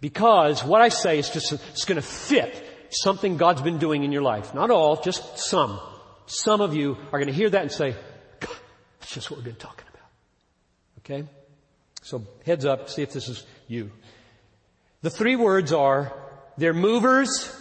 Because 0.00 0.64
what 0.64 0.80
I 0.80 0.88
say 0.88 1.20
is 1.20 1.30
just, 1.30 1.52
it's 1.52 1.84
going 1.84 2.00
to 2.00 2.06
fit 2.06 2.64
something 2.90 3.36
God's 3.36 3.62
been 3.62 3.78
doing 3.78 4.04
in 4.04 4.12
your 4.12 4.22
life. 4.22 4.54
Not 4.54 4.70
all, 4.70 5.00
just 5.00 5.38
some. 5.38 5.80
Some 6.26 6.60
of 6.60 6.74
you 6.74 6.96
are 7.12 7.18
going 7.18 7.28
to 7.28 7.32
hear 7.32 7.50
that 7.50 7.62
and 7.62 7.72
say, 7.72 7.94
that's 8.40 9.12
just 9.12 9.30
what 9.30 9.38
we've 9.38 9.46
been 9.46 9.54
talking 9.54 9.86
about. 9.92 10.08
Okay? 10.98 11.28
So 12.02 12.26
heads 12.44 12.64
up, 12.64 12.88
see 12.88 13.02
if 13.02 13.12
this 13.12 13.28
is 13.28 13.44
you. 13.66 13.90
The 15.02 15.10
three 15.10 15.36
words 15.36 15.72
are, 15.72 16.12
they're 16.56 16.74
movers, 16.74 17.54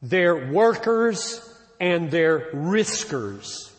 they're 0.00 0.50
workers, 0.50 1.40
and 1.78 2.10
they're 2.10 2.50
riskers. 2.52 3.70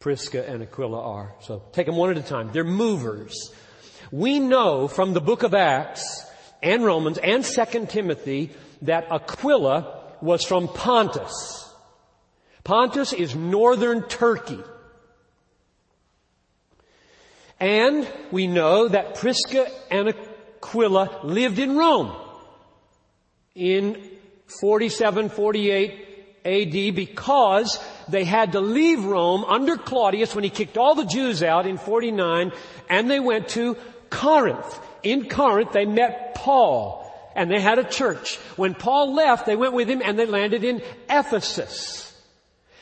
Prisca 0.00 0.48
and 0.48 0.62
Aquila 0.62 1.00
are. 1.00 1.34
So 1.40 1.62
take 1.72 1.86
them 1.86 1.96
one 1.96 2.10
at 2.10 2.18
a 2.18 2.22
time. 2.22 2.50
They're 2.52 2.64
movers. 2.64 3.52
We 4.12 4.38
know 4.38 4.88
from 4.88 5.12
the 5.12 5.20
book 5.20 5.42
of 5.42 5.54
Acts 5.54 6.24
and 6.62 6.84
Romans 6.84 7.18
and 7.18 7.44
2 7.44 7.86
Timothy 7.86 8.52
that 8.82 9.10
Aquila 9.10 10.02
was 10.20 10.44
from 10.44 10.68
Pontus. 10.68 11.72
Pontus 12.64 13.12
is 13.12 13.34
northern 13.34 14.02
Turkey. 14.02 14.58
And 17.60 18.08
we 18.30 18.46
know 18.46 18.88
that 18.88 19.16
Prisca 19.16 19.66
and 19.90 20.08
Aquila 20.08 21.20
lived 21.24 21.58
in 21.58 21.76
Rome 21.76 22.14
in 23.54 24.00
47, 24.60 25.30
48 25.30 26.04
AD 26.44 26.94
because 26.94 27.78
they 28.08 28.24
had 28.24 28.52
to 28.52 28.60
leave 28.60 29.04
Rome 29.04 29.44
under 29.44 29.76
Claudius 29.76 30.34
when 30.34 30.44
he 30.44 30.50
kicked 30.50 30.78
all 30.78 30.94
the 30.94 31.04
Jews 31.04 31.42
out 31.42 31.66
in 31.66 31.78
49 31.78 32.52
and 32.88 33.10
they 33.10 33.20
went 33.20 33.48
to 33.48 33.76
Corinth. 34.08 34.80
In 35.02 35.28
Corinth 35.28 35.72
they 35.72 35.84
met 35.84 36.34
Paul 36.34 37.07
and 37.38 37.48
they 37.48 37.60
had 37.60 37.78
a 37.78 37.84
church. 37.84 38.36
When 38.56 38.74
Paul 38.74 39.14
left, 39.14 39.46
they 39.46 39.54
went 39.54 39.72
with 39.72 39.88
him 39.88 40.02
and 40.04 40.18
they 40.18 40.26
landed 40.26 40.64
in 40.64 40.82
Ephesus. 41.08 42.04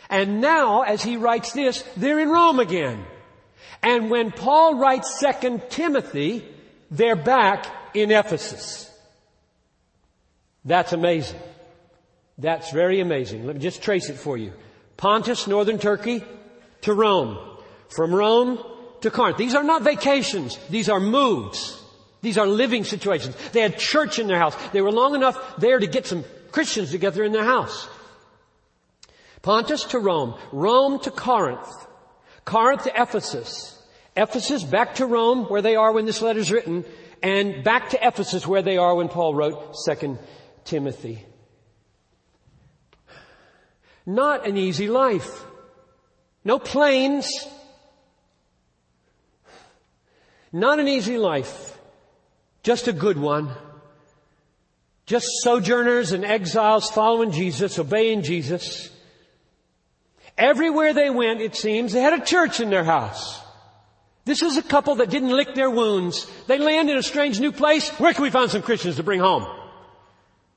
And 0.08 0.40
now, 0.40 0.82
as 0.82 1.02
he 1.02 1.18
writes 1.18 1.52
this, 1.52 1.84
they're 1.96 2.18
in 2.18 2.30
Rome 2.30 2.58
again. 2.58 3.04
And 3.82 4.10
when 4.10 4.32
Paul 4.32 4.76
writes 4.76 5.20
2 5.20 5.60
Timothy, 5.68 6.42
they're 6.90 7.16
back 7.16 7.66
in 7.92 8.10
Ephesus. 8.10 8.90
That's 10.64 10.94
amazing. 10.94 11.38
That's 12.38 12.70
very 12.70 13.00
amazing. 13.00 13.46
Let 13.46 13.56
me 13.56 13.62
just 13.62 13.82
trace 13.82 14.08
it 14.08 14.16
for 14.16 14.38
you. 14.38 14.54
Pontus, 14.96 15.46
northern 15.46 15.78
Turkey, 15.78 16.24
to 16.82 16.94
Rome. 16.94 17.38
From 17.94 18.14
Rome 18.14 18.58
to 19.02 19.10
Corinth. 19.10 19.36
These 19.36 19.54
are 19.54 19.62
not 19.62 19.82
vacations. 19.82 20.58
These 20.70 20.88
are 20.88 21.00
moves. 21.00 21.82
These 22.22 22.38
are 22.38 22.46
living 22.46 22.84
situations. 22.84 23.36
They 23.52 23.60
had 23.60 23.78
church 23.78 24.18
in 24.18 24.26
their 24.26 24.38
house. 24.38 24.56
They 24.72 24.80
were 24.80 24.92
long 24.92 25.14
enough 25.14 25.56
there 25.58 25.78
to 25.78 25.86
get 25.86 26.06
some 26.06 26.24
Christians 26.50 26.90
together 26.90 27.22
in 27.24 27.32
their 27.32 27.44
house. 27.44 27.88
Pontus 29.42 29.84
to 29.84 29.98
Rome. 29.98 30.34
Rome 30.52 30.98
to 31.00 31.10
Corinth. 31.10 31.68
Corinth 32.44 32.84
to 32.84 33.00
Ephesus. 33.00 33.80
Ephesus 34.16 34.64
back 34.64 34.96
to 34.96 35.06
Rome 35.06 35.44
where 35.44 35.62
they 35.62 35.76
are 35.76 35.92
when 35.92 36.06
this 36.06 36.22
letter 36.22 36.40
is 36.40 36.50
written 36.50 36.84
and 37.22 37.62
back 37.62 37.90
to 37.90 38.06
Ephesus 38.06 38.46
where 38.46 38.62
they 38.62 38.76
are 38.78 38.94
when 38.94 39.08
Paul 39.08 39.34
wrote 39.34 39.76
2 39.84 40.18
Timothy. 40.64 41.24
Not 44.06 44.46
an 44.46 44.56
easy 44.56 44.88
life. 44.88 45.44
No 46.44 46.58
planes. 46.58 47.28
Not 50.52 50.78
an 50.78 50.88
easy 50.88 51.18
life. 51.18 51.75
Just 52.66 52.88
a 52.88 52.92
good 52.92 53.16
one. 53.16 53.48
Just 55.06 55.28
sojourners 55.42 56.10
and 56.10 56.24
exiles 56.24 56.90
following 56.90 57.30
Jesus, 57.30 57.78
obeying 57.78 58.22
Jesus. 58.22 58.90
Everywhere 60.36 60.92
they 60.92 61.08
went, 61.08 61.40
it 61.40 61.54
seems, 61.54 61.92
they 61.92 62.00
had 62.00 62.20
a 62.20 62.24
church 62.24 62.58
in 62.58 62.68
their 62.68 62.82
house. 62.82 63.40
This 64.24 64.42
is 64.42 64.56
a 64.56 64.64
couple 64.64 64.96
that 64.96 65.10
didn't 65.10 65.30
lick 65.30 65.54
their 65.54 65.70
wounds. 65.70 66.28
They 66.48 66.58
land 66.58 66.90
in 66.90 66.96
a 66.96 67.04
strange 67.04 67.38
new 67.38 67.52
place. 67.52 67.88
Where 68.00 68.12
can 68.12 68.24
we 68.24 68.30
find 68.30 68.50
some 68.50 68.62
Christians 68.62 68.96
to 68.96 69.04
bring 69.04 69.20
home? 69.20 69.46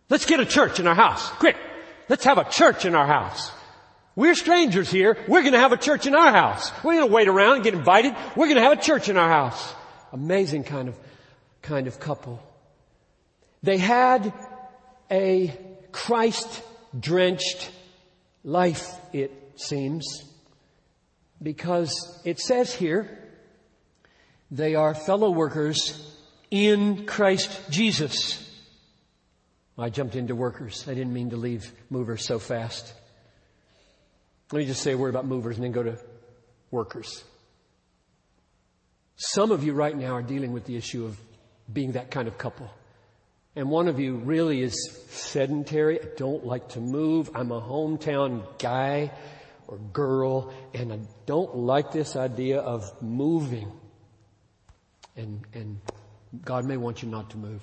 Let's 0.09 0.25
get 0.25 0.39
a 0.39 0.47
church 0.47 0.79
in 0.79 0.87
our 0.87 0.95
house. 0.95 1.29
Quick. 1.33 1.57
Let's 2.09 2.23
have 2.23 2.39
a 2.39 2.49
church 2.49 2.85
in 2.85 2.95
our 2.95 3.05
house. 3.05 3.51
We're 4.15 4.33
strangers 4.33 4.89
here. 4.89 5.15
We're 5.27 5.41
going 5.41 5.53
to 5.53 5.59
have 5.59 5.73
a 5.73 5.77
church 5.77 6.07
in 6.07 6.15
our 6.15 6.31
house. 6.31 6.71
We're 6.83 6.95
going 6.95 7.07
to 7.07 7.13
wait 7.13 7.27
around 7.27 7.57
and 7.57 7.63
get 7.63 7.75
invited. 7.75 8.15
We're 8.35 8.47
going 8.47 8.57
to 8.57 8.63
have 8.63 8.79
a 8.79 8.81
church 8.81 9.09
in 9.09 9.17
our 9.17 9.29
house. 9.29 9.75
Amazing 10.11 10.63
kind 10.63 10.89
of, 10.89 10.97
kind 11.61 11.87
of 11.87 11.99
couple. 11.99 12.41
They 13.63 13.77
had 13.77 14.33
a 15.11 15.55
Christ 15.91 16.63
drenched 16.97 17.71
life, 18.43 18.89
it 19.13 19.31
seems, 19.55 20.05
because 21.41 22.21
it 22.25 22.39
says 22.39 22.73
here, 22.73 23.17
they 24.51 24.75
are 24.75 24.93
fellow 24.95 25.29
workers 25.29 26.15
in 26.49 27.05
Christ 27.05 27.69
Jesus. 27.69 28.45
I 29.77 29.89
jumped 29.89 30.15
into 30.15 30.35
workers. 30.35 30.85
I 30.87 30.93
didn't 30.93 31.13
mean 31.13 31.29
to 31.29 31.37
leave 31.37 31.71
movers 31.89 32.25
so 32.25 32.39
fast. 32.39 32.93
Let 34.51 34.59
me 34.59 34.65
just 34.65 34.81
say 34.81 34.93
a 34.93 34.97
word 34.97 35.09
about 35.09 35.25
movers 35.25 35.55
and 35.55 35.63
then 35.63 35.71
go 35.71 35.83
to 35.83 35.97
workers. 36.71 37.23
Some 39.15 39.51
of 39.51 39.63
you 39.63 39.73
right 39.73 39.95
now 39.95 40.13
are 40.13 40.21
dealing 40.21 40.51
with 40.51 40.65
the 40.65 40.75
issue 40.75 41.05
of 41.05 41.17
being 41.71 41.93
that 41.93 42.11
kind 42.11 42.27
of 42.27 42.37
couple. 42.37 42.69
And 43.55 43.69
one 43.69 43.87
of 43.87 43.99
you 43.99 44.15
really 44.15 44.61
is 44.61 44.75
sedentary. 45.09 45.99
I 45.99 46.05
don't 46.17 46.45
like 46.45 46.69
to 46.69 46.79
move. 46.79 47.31
I'm 47.33 47.51
a 47.51 47.61
hometown 47.61 48.43
guy 48.59 49.11
or 49.67 49.77
girl 49.77 50.53
and 50.73 50.93
I 50.93 50.99
don't 51.25 51.55
like 51.55 51.91
this 51.91 52.15
idea 52.15 52.59
of 52.59 53.01
moving. 53.01 53.71
And, 55.15 55.45
and 55.53 55.79
God 56.45 56.65
may 56.65 56.77
want 56.77 57.03
you 57.03 57.09
not 57.09 57.31
to 57.31 57.37
move, 57.37 57.61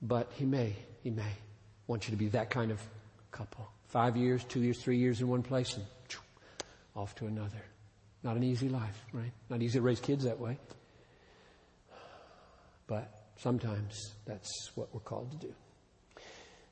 but 0.00 0.30
He 0.34 0.44
may. 0.44 0.74
He 1.02 1.10
may 1.10 1.32
want 1.86 2.06
you 2.06 2.12
to 2.12 2.16
be 2.16 2.28
that 2.28 2.50
kind 2.50 2.70
of 2.70 2.80
couple. 3.30 3.68
Five 3.88 4.16
years, 4.16 4.44
two 4.44 4.60
years, 4.60 4.78
three 4.78 4.98
years 4.98 5.20
in 5.20 5.28
one 5.28 5.42
place 5.42 5.76
and 5.76 5.84
off 6.98 7.14
to 7.14 7.26
another. 7.26 7.62
Not 8.24 8.36
an 8.36 8.42
easy 8.42 8.68
life, 8.68 9.04
right? 9.12 9.30
Not 9.48 9.62
easy 9.62 9.78
to 9.78 9.82
raise 9.82 10.00
kids 10.00 10.24
that 10.24 10.40
way. 10.40 10.58
But 12.88 13.08
sometimes 13.36 14.14
that's 14.26 14.72
what 14.74 14.92
we're 14.92 15.00
called 15.00 15.30
to 15.30 15.46
do. 15.46 15.54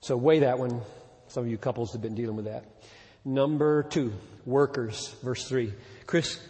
So 0.01 0.17
weigh 0.17 0.41
that 0.41 0.59
one. 0.59 0.81
Some 1.29 1.45
of 1.45 1.51
you 1.51 1.59
couples 1.59 1.93
have 1.93 2.03
been 2.03 2.14
dealing 2.14 2.35
with 2.35 2.47
that. 2.47 2.64
Number 3.25 3.83
two, 3.85 4.12
workers, 4.45 5.14
verse 5.23 5.49
three. 5.49 5.73
Chris, 6.07 6.41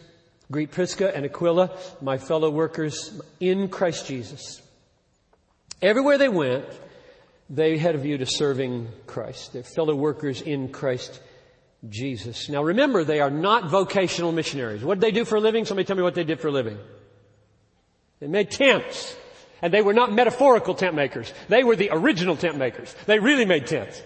greet 0.51 0.71
Prisca 0.71 1.15
and 1.15 1.25
Aquila, 1.25 1.77
my 2.01 2.17
fellow 2.19 2.51
workers 2.51 3.21
in 3.41 3.69
Christ 3.69 4.07
Jesus. 4.07 4.63
Everywhere 5.83 6.17
they 6.17 6.29
went, 6.29 6.65
they 7.51 7.77
had 7.77 7.95
a 7.95 7.99
view 7.99 8.19
to 8.19 8.27
serving 8.27 8.89
Christ. 9.07 9.53
They're 9.53 9.63
fellow 9.63 9.95
workers 9.95 10.43
in 10.43 10.69
Christ 10.69 11.21
Jesus. 11.89 12.49
Now 12.49 12.63
remember, 12.63 13.05
they 13.05 13.21
are 13.21 13.31
not 13.31 13.71
vocational 13.71 14.33
missionaries. 14.33 14.85
What 14.85 15.01
did 15.01 15.03
they 15.03 15.19
do 15.19 15.25
for 15.25 15.37
a 15.37 15.41
living? 15.41 15.65
Somebody 15.65 15.87
tell 15.87 15.97
me 15.97 16.03
what 16.03 16.15
they 16.15 16.25
did 16.25 16.41
for 16.41 16.49
a 16.49 16.53
living. 16.53 16.79
They 18.21 18.27
made 18.27 18.51
tents. 18.51 19.17
And 19.63 19.73
they 19.73 19.83
were 19.83 19.95
not 19.95 20.13
metaphorical 20.13 20.75
tent 20.75 20.95
makers. 20.95 21.33
They 21.49 21.65
were 21.65 21.77
the 21.77 21.91
original 21.93 22.37
tent 22.37 22.59
makers. 22.59 22.95
They 23.07 23.19
really 23.19 23.45
made 23.45 23.67
tents. 23.67 24.03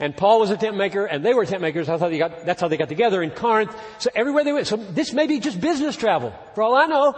And 0.00 0.16
Paul 0.16 0.40
was 0.40 0.50
a 0.50 0.56
tent 0.56 0.76
maker 0.76 1.06
and 1.06 1.24
they 1.24 1.34
were 1.34 1.44
tent 1.44 1.62
makers. 1.62 1.88
That's 1.88 2.00
how 2.00 2.08
they 2.08 2.18
got, 2.18 2.46
that's 2.46 2.60
how 2.60 2.68
they 2.68 2.76
got 2.76 2.88
together 2.88 3.22
in 3.22 3.30
Corinth. 3.30 3.76
So 3.98 4.10
everywhere 4.14 4.44
they 4.44 4.52
went. 4.52 4.66
So 4.66 4.76
this 4.76 5.12
may 5.12 5.26
be 5.26 5.40
just 5.40 5.60
business 5.60 5.96
travel. 5.96 6.32
For 6.54 6.62
all 6.62 6.76
I 6.76 6.86
know, 6.86 7.16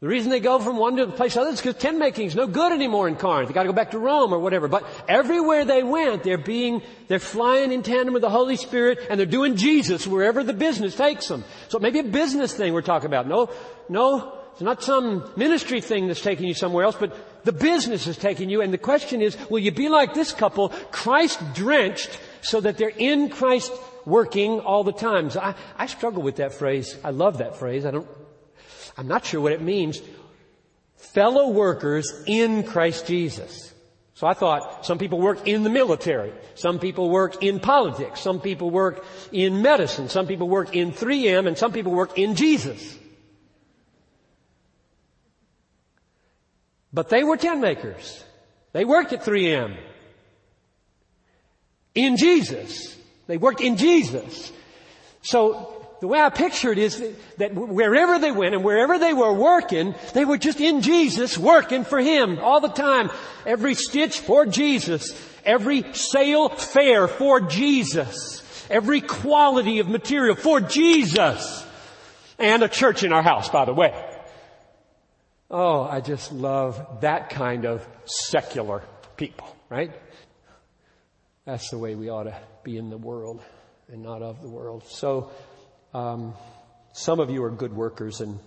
the 0.00 0.08
reason 0.08 0.30
they 0.30 0.40
go 0.40 0.58
from 0.58 0.76
one 0.76 0.96
to 0.96 1.06
the 1.06 1.12
place 1.12 1.32
to 1.32 1.38
the 1.38 1.42
other 1.42 1.52
is 1.52 1.60
because 1.60 1.80
tent 1.80 1.98
making 1.98 2.26
is 2.26 2.34
no 2.34 2.46
good 2.46 2.72
anymore 2.72 3.08
in 3.08 3.16
Corinth. 3.16 3.48
They 3.48 3.54
gotta 3.54 3.68
go 3.68 3.72
back 3.72 3.92
to 3.92 3.98
Rome 3.98 4.34
or 4.34 4.38
whatever. 4.38 4.68
But 4.68 4.84
everywhere 5.08 5.64
they 5.64 5.82
went, 5.82 6.24
they're 6.24 6.36
being, 6.36 6.82
they're 7.08 7.20
flying 7.20 7.72
in 7.72 7.82
tandem 7.82 8.12
with 8.12 8.22
the 8.22 8.30
Holy 8.30 8.56
Spirit 8.56 8.98
and 9.08 9.18
they're 9.18 9.26
doing 9.26 9.56
Jesus 9.56 10.06
wherever 10.06 10.42
the 10.42 10.52
business 10.52 10.96
takes 10.96 11.28
them. 11.28 11.44
So 11.68 11.78
it 11.78 11.82
may 11.82 11.90
be 11.90 12.00
a 12.00 12.04
business 12.04 12.52
thing 12.52 12.72
we're 12.72 12.82
talking 12.82 13.06
about. 13.06 13.28
No, 13.28 13.50
no, 13.88 14.43
it's 14.54 14.62
not 14.62 14.84
some 14.84 15.28
ministry 15.34 15.80
thing 15.80 16.06
that's 16.06 16.20
taking 16.20 16.46
you 16.46 16.54
somewhere 16.54 16.84
else, 16.84 16.94
but 16.94 17.44
the 17.44 17.50
business 17.50 18.06
is 18.06 18.16
taking 18.16 18.48
you. 18.48 18.62
And 18.62 18.72
the 18.72 18.78
question 18.78 19.20
is, 19.20 19.36
will 19.50 19.58
you 19.58 19.72
be 19.72 19.88
like 19.88 20.14
this 20.14 20.30
couple, 20.30 20.68
Christ 20.92 21.40
drenched, 21.54 22.20
so 22.40 22.60
that 22.60 22.78
they're 22.78 22.88
in 22.88 23.30
Christ 23.30 23.72
working 24.04 24.60
all 24.60 24.84
the 24.84 24.92
time? 24.92 25.30
So 25.30 25.40
I, 25.40 25.56
I 25.76 25.86
struggle 25.86 26.22
with 26.22 26.36
that 26.36 26.52
phrase. 26.52 26.96
I 27.02 27.10
love 27.10 27.38
that 27.38 27.56
phrase. 27.56 27.84
I 27.84 27.90
don't, 27.90 28.06
I'm 28.96 29.08
not 29.08 29.26
sure 29.26 29.40
what 29.40 29.50
it 29.50 29.60
means. 29.60 30.00
Fellow 30.98 31.50
workers 31.50 32.12
in 32.28 32.62
Christ 32.62 33.08
Jesus. 33.08 33.74
So 34.14 34.28
I 34.28 34.34
thought 34.34 34.86
some 34.86 34.98
people 34.98 35.18
work 35.18 35.48
in 35.48 35.64
the 35.64 35.70
military. 35.70 36.32
Some 36.54 36.78
people 36.78 37.10
work 37.10 37.42
in 37.42 37.58
politics. 37.58 38.20
Some 38.20 38.40
people 38.40 38.70
work 38.70 39.04
in 39.32 39.62
medicine. 39.62 40.08
Some 40.08 40.28
people 40.28 40.48
work 40.48 40.76
in 40.76 40.92
3M 40.92 41.48
and 41.48 41.58
some 41.58 41.72
people 41.72 41.90
work 41.90 42.16
in 42.16 42.36
Jesus. 42.36 42.98
But 46.94 47.08
they 47.08 47.24
were 47.24 47.36
tent 47.36 47.60
makers. 47.60 48.22
They 48.72 48.84
worked 48.84 49.12
at 49.12 49.24
3M. 49.24 49.76
In 51.96 52.16
Jesus. 52.16 52.96
They 53.26 53.36
worked 53.36 53.60
in 53.60 53.76
Jesus. 53.76 54.52
So 55.22 55.86
the 56.00 56.06
way 56.06 56.20
I 56.20 56.30
picture 56.30 56.70
it 56.70 56.78
is 56.78 57.02
that 57.38 57.52
wherever 57.52 58.20
they 58.20 58.30
went 58.30 58.54
and 58.54 58.62
wherever 58.62 58.98
they 58.98 59.12
were 59.12 59.32
working, 59.32 59.96
they 60.12 60.24
were 60.24 60.38
just 60.38 60.60
in 60.60 60.82
Jesus, 60.82 61.36
working 61.36 61.84
for 61.84 61.98
Him 61.98 62.38
all 62.38 62.60
the 62.60 62.68
time. 62.68 63.10
Every 63.44 63.74
stitch 63.74 64.20
for 64.20 64.46
Jesus. 64.46 65.12
Every 65.44 65.84
sale 65.94 66.48
fair 66.48 67.08
for 67.08 67.40
Jesus. 67.40 68.42
Every 68.70 69.00
quality 69.00 69.80
of 69.80 69.88
material 69.88 70.36
for 70.36 70.60
Jesus. 70.60 71.66
And 72.38 72.62
a 72.62 72.68
church 72.68 73.02
in 73.02 73.12
our 73.12 73.22
house, 73.22 73.48
by 73.48 73.64
the 73.64 73.74
way. 73.74 74.13
Oh, 75.56 75.84
I 75.84 76.00
just 76.00 76.32
love 76.32 76.84
that 77.02 77.30
kind 77.30 77.64
of 77.64 77.86
secular 78.06 78.82
people, 79.16 79.56
right? 79.68 79.92
That's 81.44 81.70
the 81.70 81.78
way 81.78 81.94
we 81.94 82.08
ought 82.08 82.24
to 82.24 82.36
be 82.64 82.76
in 82.76 82.90
the 82.90 82.98
world 82.98 83.40
and 83.86 84.02
not 84.02 84.20
of 84.20 84.42
the 84.42 84.48
world. 84.48 84.82
So, 84.88 85.30
um, 85.92 86.34
some 86.92 87.20
of 87.20 87.30
you 87.30 87.44
are 87.44 87.52
good 87.52 87.72
workers 87.72 88.20
and, 88.20 88.40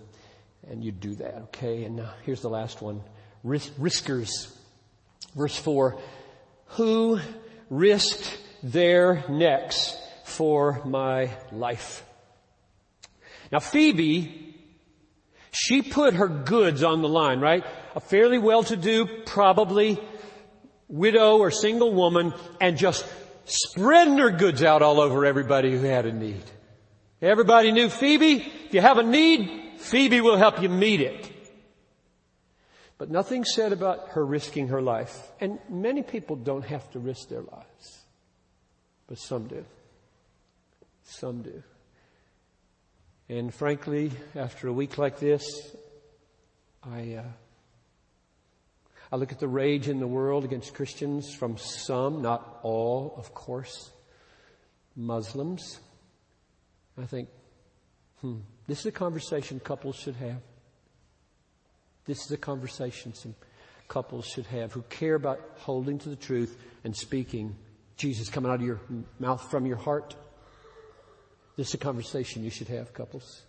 and 0.68 0.84
you 0.84 0.92
do 0.92 1.14
that, 1.14 1.34
okay? 1.44 1.84
And 1.84 1.96
now 1.96 2.12
here's 2.24 2.42
the 2.42 2.50
last 2.50 2.82
one. 2.82 3.00
Ris- 3.42 3.70
riskers. 3.78 4.54
Verse 5.34 5.56
four. 5.56 5.98
Who 6.72 7.20
risked 7.70 8.38
their 8.62 9.24
necks 9.30 9.96
for 10.24 10.84
my 10.84 11.30
life? 11.52 12.04
Now 13.50 13.60
Phoebe, 13.60 14.47
she 15.50 15.82
put 15.82 16.14
her 16.14 16.28
goods 16.28 16.82
on 16.82 17.02
the 17.02 17.08
line, 17.08 17.40
right? 17.40 17.64
A 17.94 18.00
fairly 18.00 18.38
well-to-do, 18.38 19.22
probably 19.26 19.98
widow 20.88 21.38
or 21.38 21.50
single 21.50 21.92
woman 21.92 22.32
and 22.60 22.76
just 22.76 23.06
spreading 23.44 24.18
her 24.18 24.30
goods 24.30 24.62
out 24.62 24.82
all 24.82 25.00
over 25.00 25.24
everybody 25.24 25.70
who 25.70 25.84
had 25.84 26.06
a 26.06 26.12
need. 26.12 26.44
Everybody 27.20 27.72
knew 27.72 27.88
Phoebe. 27.88 28.46
If 28.66 28.74
you 28.74 28.80
have 28.80 28.98
a 28.98 29.02
need, 29.02 29.78
Phoebe 29.78 30.20
will 30.20 30.36
help 30.36 30.62
you 30.62 30.68
meet 30.68 31.00
it. 31.00 31.30
But 32.96 33.10
nothing 33.10 33.44
said 33.44 33.72
about 33.72 34.08
her 34.10 34.24
risking 34.24 34.68
her 34.68 34.82
life. 34.82 35.16
And 35.40 35.58
many 35.68 36.02
people 36.02 36.36
don't 36.36 36.64
have 36.64 36.90
to 36.90 36.98
risk 36.98 37.28
their 37.28 37.42
lives. 37.42 38.02
But 39.06 39.18
some 39.18 39.46
do. 39.46 39.64
Some 41.04 41.42
do. 41.42 41.62
And 43.30 43.54
frankly, 43.54 44.10
after 44.34 44.68
a 44.68 44.72
week 44.72 44.96
like 44.96 45.18
this, 45.18 45.44
I, 46.82 47.16
uh, 47.16 47.22
I 49.12 49.16
look 49.16 49.32
at 49.32 49.38
the 49.38 49.48
rage 49.48 49.86
in 49.86 50.00
the 50.00 50.06
world 50.06 50.44
against 50.44 50.72
Christians 50.72 51.34
from 51.34 51.58
some, 51.58 52.22
not 52.22 52.60
all, 52.62 53.14
of 53.18 53.34
course, 53.34 53.90
Muslims. 54.96 55.78
I 56.96 57.04
think, 57.04 57.28
hmm, 58.22 58.38
this 58.66 58.80
is 58.80 58.86
a 58.86 58.92
conversation 58.92 59.60
couples 59.60 59.96
should 59.96 60.16
have. 60.16 60.40
This 62.06 62.24
is 62.24 62.30
a 62.30 62.38
conversation 62.38 63.12
some 63.12 63.34
couples 63.88 64.24
should 64.24 64.46
have 64.46 64.72
who 64.72 64.82
care 64.88 65.14
about 65.14 65.40
holding 65.58 65.98
to 65.98 66.08
the 66.08 66.16
truth 66.16 66.56
and 66.84 66.96
speaking 66.96 67.56
Jesus 67.98 68.30
coming 68.30 68.50
out 68.50 68.60
of 68.60 68.66
your 68.66 68.80
mouth 69.18 69.50
from 69.50 69.66
your 69.66 69.76
heart. 69.76 70.14
This 71.58 71.70
is 71.70 71.74
a 71.74 71.78
conversation 71.78 72.44
you 72.44 72.50
should 72.50 72.68
have, 72.68 72.94
couples. 72.94 73.42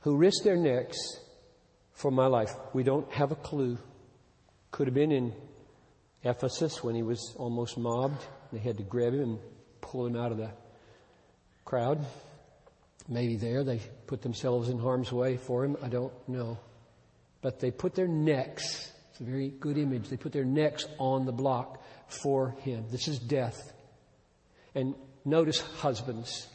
Who 0.00 0.14
risked 0.14 0.44
their 0.44 0.58
necks 0.58 0.98
for 1.94 2.10
my 2.10 2.26
life. 2.26 2.54
We 2.74 2.82
don't 2.82 3.10
have 3.12 3.32
a 3.32 3.34
clue. 3.34 3.78
Could 4.72 4.88
have 4.88 4.94
been 4.94 5.10
in 5.10 5.32
Ephesus 6.22 6.84
when 6.84 6.94
he 6.94 7.02
was 7.02 7.34
almost 7.38 7.78
mobbed. 7.78 8.22
They 8.52 8.58
had 8.58 8.76
to 8.76 8.82
grab 8.82 9.14
him 9.14 9.22
and 9.22 9.38
pull 9.80 10.04
him 10.04 10.16
out 10.16 10.32
of 10.32 10.36
the 10.36 10.50
crowd. 11.64 12.04
Maybe 13.08 13.36
there 13.36 13.64
they 13.64 13.80
put 14.06 14.20
themselves 14.20 14.68
in 14.68 14.78
harm's 14.78 15.12
way 15.12 15.38
for 15.38 15.64
him. 15.64 15.78
I 15.82 15.88
don't 15.88 16.12
know. 16.28 16.58
But 17.40 17.58
they 17.58 17.70
put 17.70 17.94
their 17.94 18.06
necks, 18.06 18.92
it's 19.12 19.20
a 19.20 19.24
very 19.24 19.48
good 19.48 19.78
image, 19.78 20.10
they 20.10 20.18
put 20.18 20.32
their 20.32 20.44
necks 20.44 20.84
on 20.98 21.24
the 21.24 21.32
block 21.32 21.81
for 22.12 22.54
him. 22.60 22.86
This 22.90 23.08
is 23.08 23.18
death. 23.18 23.72
And 24.74 24.94
notice 25.24 25.60
husbands 25.60 26.46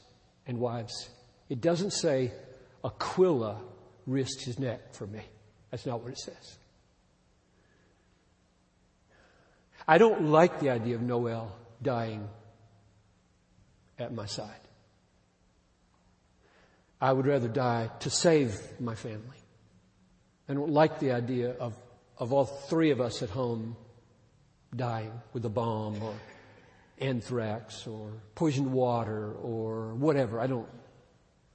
and 0.46 0.60
wives. 0.60 1.10
It 1.50 1.62
doesn't 1.62 1.92
say 1.92 2.32
Aquila 2.84 3.62
risked 4.06 4.44
his 4.44 4.60
neck 4.60 4.94
for 4.94 5.08
me. 5.08 5.22
That's 5.72 5.86
not 5.86 6.02
what 6.02 6.12
it 6.12 6.20
says. 6.20 6.58
I 9.88 9.98
don't 9.98 10.30
like 10.30 10.60
the 10.60 10.70
idea 10.70 10.96
of 10.96 11.02
Noel 11.02 11.56
dying 11.82 12.28
at 13.98 14.14
my 14.14 14.26
side. 14.26 14.50
I 17.00 17.14
would 17.14 17.26
rather 17.26 17.48
die 17.48 17.90
to 18.02 18.10
save 18.10 18.60
my 18.80 18.96
family. 18.96 19.38
I 20.50 20.54
don't 20.54 20.72
like 20.72 21.00
the 21.00 21.12
idea 21.12 21.52
of, 21.52 21.76
of 22.18 22.34
all 22.34 22.46
three 22.46 22.92
of 22.92 23.00
us 23.00 23.22
at 23.22 23.30
home 23.30 23.76
dying 24.76 25.14
with 25.34 25.46
a 25.46 25.50
bomb 25.50 26.02
or 26.02 26.14
anthrax 27.00 27.88
or 27.88 28.12
poisoned 28.36 28.72
water 28.72 29.34
or 29.34 29.94
whatever. 29.96 30.40
I 30.40 30.48
don't 30.48 30.68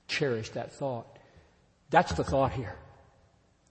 cherish 0.09 0.51
that 0.51 0.73
thought. 0.73 1.19
That's 1.91 2.13
the 2.13 2.25
thought 2.25 2.53
here. 2.53 2.77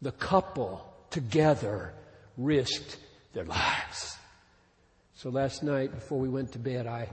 The 0.02 0.12
couple 0.12 0.86
together 1.10 1.94
risked 2.38 2.98
their 3.34 3.46
lives. 3.46 4.18
So 5.16 5.30
last 5.30 5.64
night 5.64 5.94
before 5.94 6.20
we 6.20 6.30
went 6.30 6.54
to 6.54 6.60
bed, 6.60 6.88
I, 6.88 7.08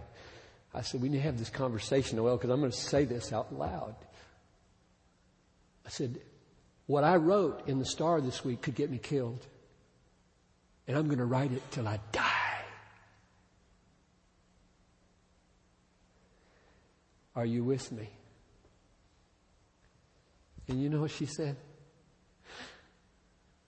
I 0.73 0.81
said, 0.81 1.03
we 1.03 1.09
need 1.09 1.19
to 1.19 1.23
have 1.25 1.39
this 1.39 1.51
conversation, 1.51 2.17
Noel, 2.17 2.37
because 2.37 2.51
I'm 2.51 2.61
going 2.61 2.73
to 2.73 2.77
say 2.77 3.05
this 3.05 3.33
out 3.33 3.55
loud. 3.55 3.95
I 5.85 5.91
said, 5.91 6.19
what 6.87 7.05
I 7.05 7.17
wrote 7.17 7.69
in 7.69 7.79
the 7.79 7.85
star 7.85 8.21
this 8.21 8.45
week 8.45 8.63
could 8.63 8.75
get 8.75 8.91
me 8.91 8.99
killed. 8.99 9.47
And 10.89 10.97
I'm 10.97 11.07
going 11.07 11.19
to 11.19 11.27
write 11.27 11.53
it 11.53 11.63
till 11.71 11.87
I 11.87 12.01
die. 12.13 12.25
Are 17.37 17.45
you 17.45 17.63
with 17.63 17.93
me? 17.93 18.09
And 20.67 20.83
you 20.83 20.89
know 20.89 21.03
what 21.03 21.11
she 21.11 21.27
said? 21.27 21.57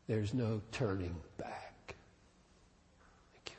There's 0.09 0.35
no 0.35 0.63
turning 0.73 1.15
back. 1.37 1.95
Thank 3.33 3.57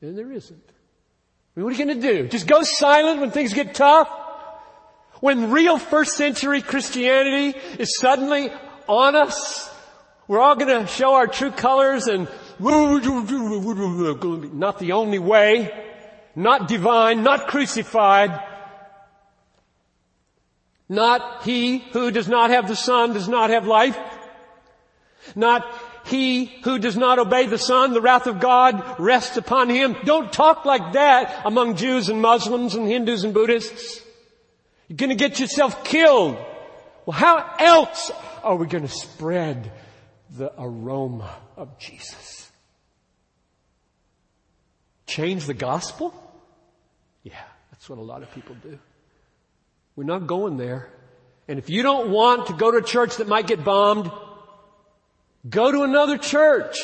you. 0.00 0.08
And 0.08 0.16
there 0.16 0.32
isn't. 0.32 0.62
I 0.64 1.60
mean, 1.60 1.64
what 1.64 1.74
are 1.74 1.76
you 1.76 1.84
going 1.84 2.00
to 2.00 2.14
do? 2.14 2.28
Just 2.28 2.46
go 2.46 2.62
silent 2.62 3.20
when 3.20 3.30
things 3.30 3.52
get 3.52 3.74
tough? 3.74 4.08
When 5.20 5.50
real 5.50 5.76
first 5.76 6.16
century 6.16 6.62
Christianity 6.62 7.58
is 7.78 7.98
suddenly 7.98 8.50
on 8.88 9.16
us? 9.16 9.71
We're 10.32 10.40
all 10.40 10.56
going 10.56 10.80
to 10.80 10.86
show 10.86 11.12
our 11.16 11.26
true 11.26 11.50
colors 11.50 12.06
and 12.06 12.26
not 12.58 13.02
the 14.78 14.92
only 14.92 15.18
way 15.18 15.70
not 16.34 16.68
divine, 16.68 17.22
not 17.22 17.48
crucified, 17.48 18.42
not 20.88 21.42
he 21.42 21.80
who 21.92 22.10
does 22.10 22.28
not 22.28 22.48
have 22.48 22.66
the 22.66 22.76
Son 22.76 23.12
does 23.12 23.28
not 23.28 23.50
have 23.50 23.66
life, 23.66 23.98
not 25.36 25.66
he 26.06 26.46
who 26.64 26.78
does 26.78 26.96
not 26.96 27.18
obey 27.18 27.44
the 27.44 27.58
Son, 27.58 27.92
the 27.92 28.00
wrath 28.00 28.26
of 28.26 28.40
God 28.40 28.98
rests 28.98 29.36
upon 29.36 29.68
him. 29.68 29.94
Don't 30.04 30.32
talk 30.32 30.64
like 30.64 30.94
that 30.94 31.42
among 31.44 31.76
Jews 31.76 32.08
and 32.08 32.22
Muslims 32.22 32.74
and 32.74 32.88
Hindus 32.88 33.24
and 33.24 33.34
Buddhists. 33.34 34.00
You're 34.88 34.96
gonna 34.96 35.14
get 35.14 35.38
yourself 35.40 35.84
killed. 35.84 36.38
Well, 37.04 37.18
how 37.18 37.54
else 37.58 38.10
are 38.42 38.56
we 38.56 38.66
gonna 38.66 38.88
spread 38.88 39.70
the 40.36 40.52
aroma 40.58 41.36
of 41.56 41.78
Jesus? 41.78 42.50
Change 45.06 45.46
the 45.46 45.54
gospel? 45.54 46.14
Yeah, 47.22 47.34
that's 47.70 47.88
what 47.88 47.98
a 47.98 48.02
lot 48.02 48.22
of 48.22 48.32
people 48.32 48.56
do. 48.62 48.78
We're 49.94 50.04
not 50.04 50.26
going 50.26 50.56
there. 50.56 50.88
And 51.48 51.58
if 51.58 51.68
you 51.68 51.82
don't 51.82 52.10
want 52.10 52.46
to 52.46 52.54
go 52.54 52.70
to 52.70 52.78
a 52.78 52.82
church 52.82 53.16
that 53.16 53.28
might 53.28 53.46
get 53.46 53.62
bombed, 53.64 54.10
go 55.48 55.70
to 55.70 55.82
another 55.82 56.16
church. 56.16 56.78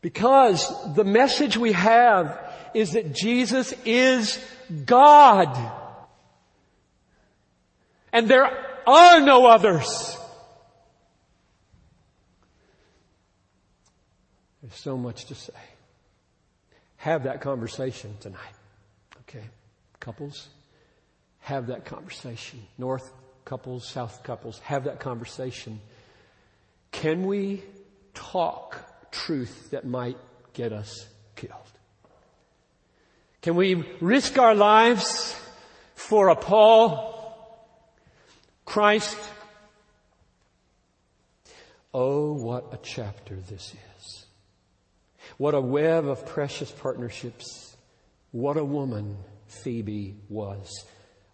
Because 0.00 0.72
the 0.94 1.04
message 1.04 1.56
we 1.56 1.72
have 1.72 2.38
is 2.74 2.92
that 2.92 3.12
Jesus 3.12 3.74
is 3.84 4.38
God. 4.86 5.56
And 8.12 8.28
there 8.28 8.48
are 8.86 9.20
no 9.20 9.46
others. 9.46 10.16
There's 14.70 14.80
so 14.80 14.96
much 14.96 15.26
to 15.26 15.34
say 15.34 15.52
have 16.96 17.24
that 17.24 17.40
conversation 17.40 18.14
tonight. 18.20 18.54
Okay? 19.22 19.44
Couples, 19.98 20.48
have 21.40 21.68
that 21.68 21.84
conversation. 21.86 22.62
North 22.78 23.10
couples, 23.44 23.88
South 23.88 24.22
couples, 24.22 24.58
have 24.60 24.84
that 24.84 25.00
conversation. 25.00 25.80
Can 26.92 27.26
we 27.26 27.62
talk 28.14 29.10
truth 29.10 29.70
that 29.70 29.86
might 29.86 30.18
get 30.52 30.72
us 30.72 31.08
killed? 31.36 31.54
Can 33.42 33.56
we 33.56 33.74
risk 34.00 34.38
our 34.38 34.54
lives 34.54 35.34
for 35.94 36.28
a 36.28 36.36
Paul, 36.36 37.56
Christ? 38.66 39.16
Oh, 41.94 42.34
what 42.34 42.72
a 42.72 42.78
chapter 42.82 43.36
this 43.36 43.72
is. 43.72 43.89
What 45.40 45.54
a 45.54 45.60
web 45.62 46.06
of 46.06 46.26
precious 46.26 46.70
partnerships. 46.70 47.74
What 48.30 48.58
a 48.58 48.64
woman 48.64 49.16
Phoebe 49.46 50.16
was. 50.28 50.84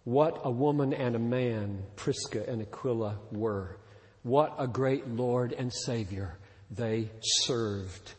What 0.04 0.42
a 0.44 0.50
woman 0.52 0.94
and 0.94 1.16
a 1.16 1.18
man 1.18 1.82
Prisca 1.96 2.48
and 2.48 2.62
Aquila 2.62 3.18
were. 3.32 3.80
What 4.22 4.54
a 4.60 4.68
great 4.68 5.08
Lord 5.08 5.52
and 5.52 5.72
Savior 5.74 6.38
they 6.70 7.10
served. 7.20 8.12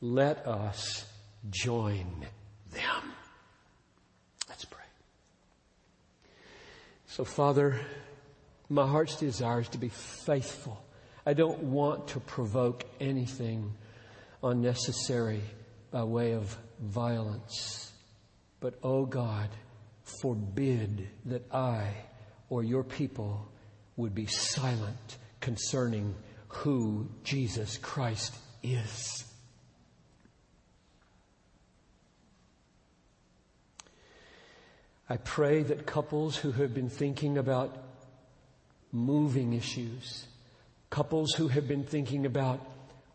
Let 0.00 0.48
us 0.48 1.06
join 1.48 2.26
them. 2.72 3.12
Let's 4.48 4.64
pray. 4.64 4.82
So, 7.06 7.24
Father, 7.24 7.80
my 8.68 8.84
heart's 8.84 9.14
desire 9.14 9.60
is 9.60 9.68
to 9.68 9.78
be 9.78 9.90
faithful. 9.90 10.84
I 11.24 11.34
don't 11.34 11.62
want 11.62 12.08
to 12.08 12.18
provoke 12.18 12.84
anything 12.98 13.74
unnecessary 14.42 15.42
by 15.90 16.04
way 16.04 16.32
of 16.32 16.56
violence. 16.80 17.92
But, 18.60 18.78
oh 18.82 19.06
God, 19.06 19.48
forbid 20.20 21.08
that 21.26 21.52
I 21.52 21.94
or 22.48 22.62
your 22.62 22.84
people 22.84 23.50
would 23.96 24.14
be 24.14 24.26
silent 24.26 25.18
concerning 25.40 26.14
who 26.48 27.08
Jesus 27.24 27.78
Christ 27.78 28.34
is. 28.62 29.24
I 35.08 35.16
pray 35.16 35.64
that 35.64 35.86
couples 35.86 36.36
who 36.36 36.52
have 36.52 36.72
been 36.72 36.88
thinking 36.88 37.36
about 37.36 37.76
moving 38.92 39.52
issues, 39.52 40.26
couples 40.88 41.32
who 41.32 41.48
have 41.48 41.66
been 41.66 41.82
thinking 41.82 42.26
about 42.26 42.60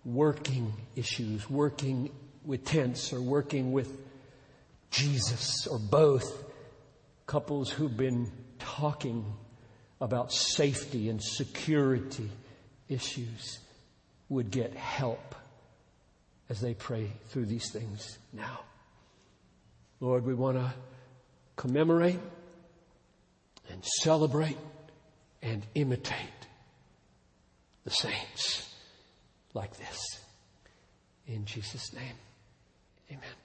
working 0.06 0.72
issues, 0.96 1.50
working 1.50 2.12
with 2.46 2.64
tents 2.64 3.12
or 3.12 3.22
working 3.22 3.72
with 3.72 3.98
Jesus 4.92 5.68
or 5.68 5.80
both, 5.80 6.44
couples 7.26 7.72
who've 7.72 7.98
been 7.98 8.32
talking 8.60 9.26
about 10.00 10.32
safety 10.32 11.10
and 11.10 11.22
security 11.22 12.30
issues 12.88 13.60
would 14.30 14.52
get 14.52 14.76
help 14.76 15.36
as 16.50 16.62
they 16.62 16.76
pray 16.76 17.12
through 17.30 17.46
these 17.46 17.72
things 17.72 18.20
now. 18.32 18.60
Lord, 20.00 20.26
we 20.26 20.36
want 20.36 20.58
to 20.58 20.74
commemorate 21.56 22.20
and 23.72 23.84
celebrate 24.04 24.58
and 25.42 25.66
imitate 25.74 26.18
the 27.84 27.90
saints 27.90 28.75
like 29.56 29.76
this. 29.78 30.00
In 31.28 31.46
Jesus' 31.46 31.94
name, 31.94 32.16
amen. 33.10 33.45